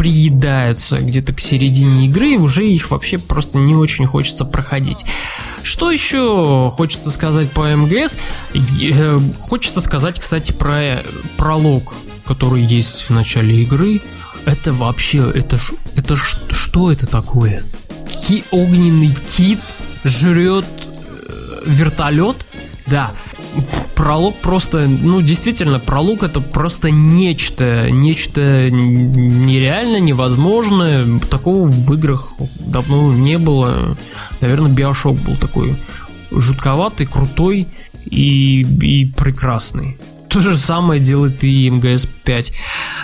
приедаются 0.00 0.98
где-то 0.98 1.34
к 1.34 1.40
середине 1.40 2.06
игры, 2.06 2.30
и 2.30 2.36
уже 2.38 2.66
их 2.66 2.90
вообще 2.90 3.18
просто 3.18 3.58
не 3.58 3.74
очень 3.74 4.06
хочется 4.06 4.46
проходить. 4.46 5.04
Что 5.62 5.90
еще 5.90 6.72
хочется 6.74 7.10
сказать 7.10 7.52
по 7.52 7.70
МГС? 7.76 8.16
Э, 8.54 9.20
хочется 9.40 9.82
сказать, 9.82 10.18
кстати, 10.18 10.52
про 10.52 11.04
пролог, 11.36 11.92
который 12.24 12.64
есть 12.64 13.02
в 13.02 13.10
начале 13.10 13.62
игры. 13.62 14.00
Это 14.46 14.72
вообще, 14.72 15.30
это, 15.34 15.58
это 15.94 16.16
что 16.16 16.90
это 16.90 17.04
такое? 17.04 17.62
Ки, 18.08 18.42
огненный 18.52 19.10
кит 19.10 19.60
жрет 20.02 20.64
э, 20.64 21.60
вертолет? 21.66 22.46
Да, 22.90 23.12
пролог 23.94 24.40
просто, 24.40 24.88
ну, 24.88 25.20
действительно, 25.20 25.78
пролог 25.78 26.24
это 26.24 26.40
просто 26.40 26.90
нечто, 26.90 27.88
нечто 27.90 28.70
нереально, 28.70 30.00
невозможное. 30.00 31.20
Такого 31.20 31.68
в 31.68 31.94
играх 31.94 32.32
давно 32.58 33.12
не 33.12 33.38
было. 33.38 33.96
Наверное, 34.40 34.70
Биошок 34.70 35.16
был 35.16 35.36
такой 35.36 35.76
жутковатый, 36.32 37.06
крутой 37.06 37.68
и, 38.06 38.62
и 38.62 39.06
прекрасный. 39.06 39.98
То 40.28 40.40
же 40.40 40.56
самое 40.56 41.00
делает 41.00 41.42
и 41.42 41.68
МГС 41.68 42.06
5. 42.06 42.52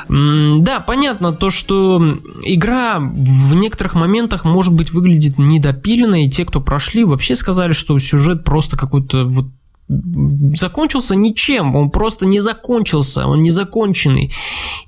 Да, 0.09 0.81
понятно 0.81 1.33
то, 1.33 1.51
что 1.51 2.20
игра 2.44 3.01
в 3.01 3.55
некоторых 3.55 3.94
моментах 3.94 4.44
может 4.44 4.72
быть 4.72 4.92
выглядит 4.92 5.37
недопиленно, 5.37 6.25
и 6.25 6.31
те, 6.31 6.44
кто 6.44 6.61
прошли, 6.61 7.03
вообще 7.03 7.35
сказали, 7.35 7.72
что 7.72 7.99
сюжет 7.99 8.44
просто 8.44 8.79
какой-то 8.79 9.25
вот 9.25 9.46
закончился 9.88 11.14
ничем, 11.14 11.77
он 11.77 11.90
просто 11.90 12.27
не 12.27 12.40
закончился, 12.40 13.27
он 13.27 13.42
незаконченный. 13.42 14.33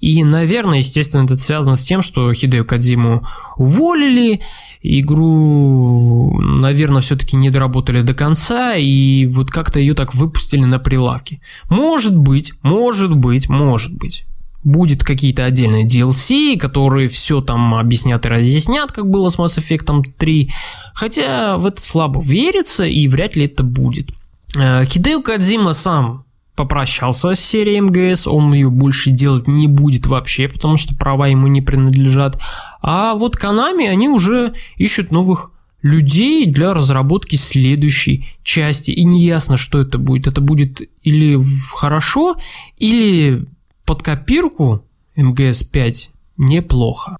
И, 0.00 0.24
наверное, 0.24 0.78
естественно, 0.78 1.24
это 1.24 1.36
связано 1.36 1.76
с 1.76 1.84
тем, 1.84 2.02
что 2.02 2.32
Хидео 2.32 2.64
Кадзиму 2.64 3.24
уволили, 3.56 4.40
игру, 4.82 6.40
наверное, 6.40 7.02
все-таки 7.02 7.36
не 7.36 7.50
доработали 7.50 8.02
до 8.02 8.14
конца, 8.14 8.74
и 8.74 9.26
вот 9.26 9.50
как-то 9.50 9.78
ее 9.78 9.94
так 9.94 10.14
выпустили 10.14 10.64
на 10.64 10.78
прилавке. 10.78 11.40
Может 11.68 12.16
быть, 12.16 12.52
может 12.62 13.14
быть, 13.14 13.48
может 13.48 13.94
быть. 13.94 14.24
Будет 14.64 15.04
какие-то 15.04 15.44
отдельные 15.44 15.86
DLC, 15.86 16.58
которые 16.58 17.06
все 17.06 17.40
там 17.40 17.76
объяснят 17.76 18.24
и 18.26 18.28
разъяснят, 18.28 18.90
как 18.90 19.08
было 19.08 19.28
с 19.28 19.38
Mass 19.38 19.58
Effect 19.58 20.02
3. 20.18 20.50
Хотя 20.94 21.56
в 21.56 21.66
это 21.66 21.80
слабо 21.80 22.20
верится, 22.20 22.84
и 22.84 23.06
вряд 23.06 23.36
ли 23.36 23.46
это 23.46 23.62
будет. 23.62 24.10
Э, 24.56 24.84
Хидео 24.84 25.22
Кадзима 25.22 25.72
сам 25.72 26.24
попрощался 26.56 27.34
с 27.34 27.40
серией 27.40 27.80
МГС, 27.80 28.26
он 28.26 28.52
ее 28.52 28.68
больше 28.68 29.10
делать 29.10 29.46
не 29.46 29.68
будет 29.68 30.06
вообще, 30.06 30.48
потому 30.48 30.76
что 30.76 30.96
права 30.96 31.28
ему 31.28 31.46
не 31.46 31.60
принадлежат. 31.60 32.40
А 32.82 33.14
вот 33.14 33.36
Канами, 33.36 33.86
они 33.86 34.08
уже 34.08 34.54
ищут 34.76 35.12
новых 35.12 35.52
людей 35.82 36.46
для 36.46 36.74
разработки 36.74 37.36
следующей 37.36 38.26
части. 38.42 38.90
И 38.90 39.04
не 39.04 39.24
ясно, 39.24 39.56
что 39.56 39.80
это 39.80 39.98
будет. 39.98 40.26
Это 40.26 40.40
будет 40.40 40.80
или 41.02 41.38
хорошо, 41.74 42.36
или 42.76 43.46
под 43.84 44.02
копирку 44.02 44.84
МГС 45.16 45.62
5 45.62 46.10
неплохо. 46.36 47.16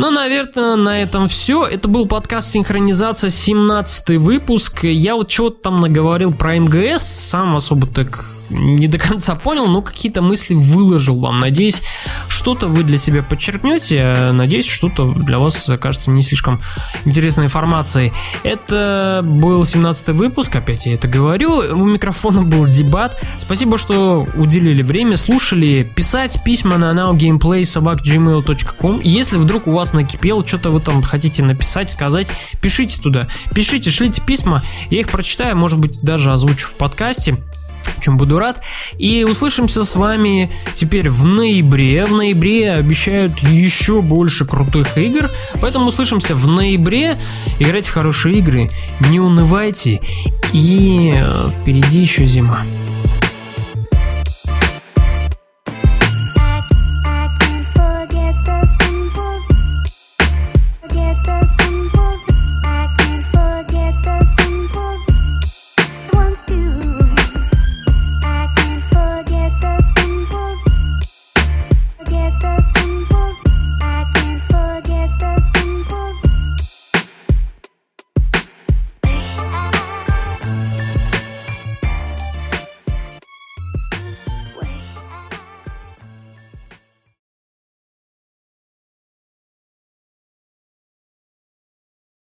Ну, 0.00 0.10
наверное, 0.10 0.76
на 0.76 1.02
этом 1.02 1.26
все. 1.26 1.66
Это 1.66 1.88
был 1.88 2.06
подкаст 2.06 2.52
«Синхронизация», 2.52 3.30
17 3.30 4.10
выпуск. 4.10 4.84
Я 4.84 5.16
вот 5.16 5.28
что-то 5.28 5.60
там 5.60 5.76
наговорил 5.78 6.32
про 6.32 6.54
МГС, 6.54 7.02
сам 7.02 7.56
особо 7.56 7.88
так 7.88 8.37
не 8.50 8.88
до 8.88 8.98
конца 8.98 9.34
понял, 9.34 9.66
но 9.66 9.82
какие-то 9.82 10.22
мысли 10.22 10.54
выложил 10.54 11.20
вам. 11.20 11.38
Надеюсь, 11.38 11.82
что-то 12.28 12.68
вы 12.68 12.82
для 12.82 12.96
себя 12.96 13.22
подчеркнете. 13.22 14.30
Надеюсь, 14.32 14.66
что-то 14.66 15.12
для 15.12 15.38
вас 15.38 15.68
окажется 15.68 16.10
не 16.10 16.22
слишком 16.22 16.60
интересной 17.04 17.46
информацией. 17.46 18.12
Это 18.42 19.20
был 19.24 19.64
17 19.64 20.08
выпуск, 20.08 20.56
опять 20.56 20.86
я 20.86 20.94
это 20.94 21.08
говорю. 21.08 21.76
У 21.76 21.84
микрофона 21.84 22.42
был 22.42 22.66
дебат. 22.66 23.22
Спасибо, 23.38 23.78
что 23.78 24.26
уделили 24.34 24.82
время, 24.82 25.16
слушали. 25.16 25.90
Писать 25.94 26.42
письма 26.44 26.78
на 26.78 26.92
nowgameplay.gmail.com 26.92 29.00
Если 29.00 29.36
вдруг 29.36 29.66
у 29.66 29.72
вас 29.72 29.92
накипело, 29.92 30.46
что-то 30.46 30.70
вы 30.70 30.80
там 30.80 31.02
хотите 31.02 31.42
написать, 31.42 31.90
сказать, 31.90 32.28
пишите 32.60 33.00
туда. 33.00 33.28
Пишите, 33.54 33.90
шлите 33.90 34.22
письма, 34.22 34.62
я 34.90 35.00
их 35.00 35.10
прочитаю, 35.10 35.56
может 35.56 35.78
быть, 35.78 36.00
даже 36.00 36.32
озвучу 36.32 36.68
в 36.68 36.74
подкасте 36.74 37.36
чем 38.00 38.16
буду 38.16 38.38
рад. 38.38 38.60
И 38.98 39.24
услышимся 39.24 39.84
с 39.84 39.94
вами 39.94 40.50
теперь 40.74 41.08
в 41.08 41.24
ноябре. 41.24 42.06
В 42.06 42.12
ноябре 42.12 42.72
обещают 42.72 43.38
еще 43.40 44.02
больше 44.02 44.44
крутых 44.44 44.96
игр, 44.98 45.30
поэтому 45.60 45.86
услышимся 45.86 46.34
в 46.34 46.46
ноябре. 46.46 47.18
Играйте 47.58 47.90
в 47.90 47.94
хорошие 47.94 48.36
игры, 48.38 48.68
не 49.10 49.20
унывайте, 49.20 50.00
и 50.52 51.14
э, 51.16 51.48
впереди 51.52 52.00
еще 52.00 52.26
зима. 52.26 52.62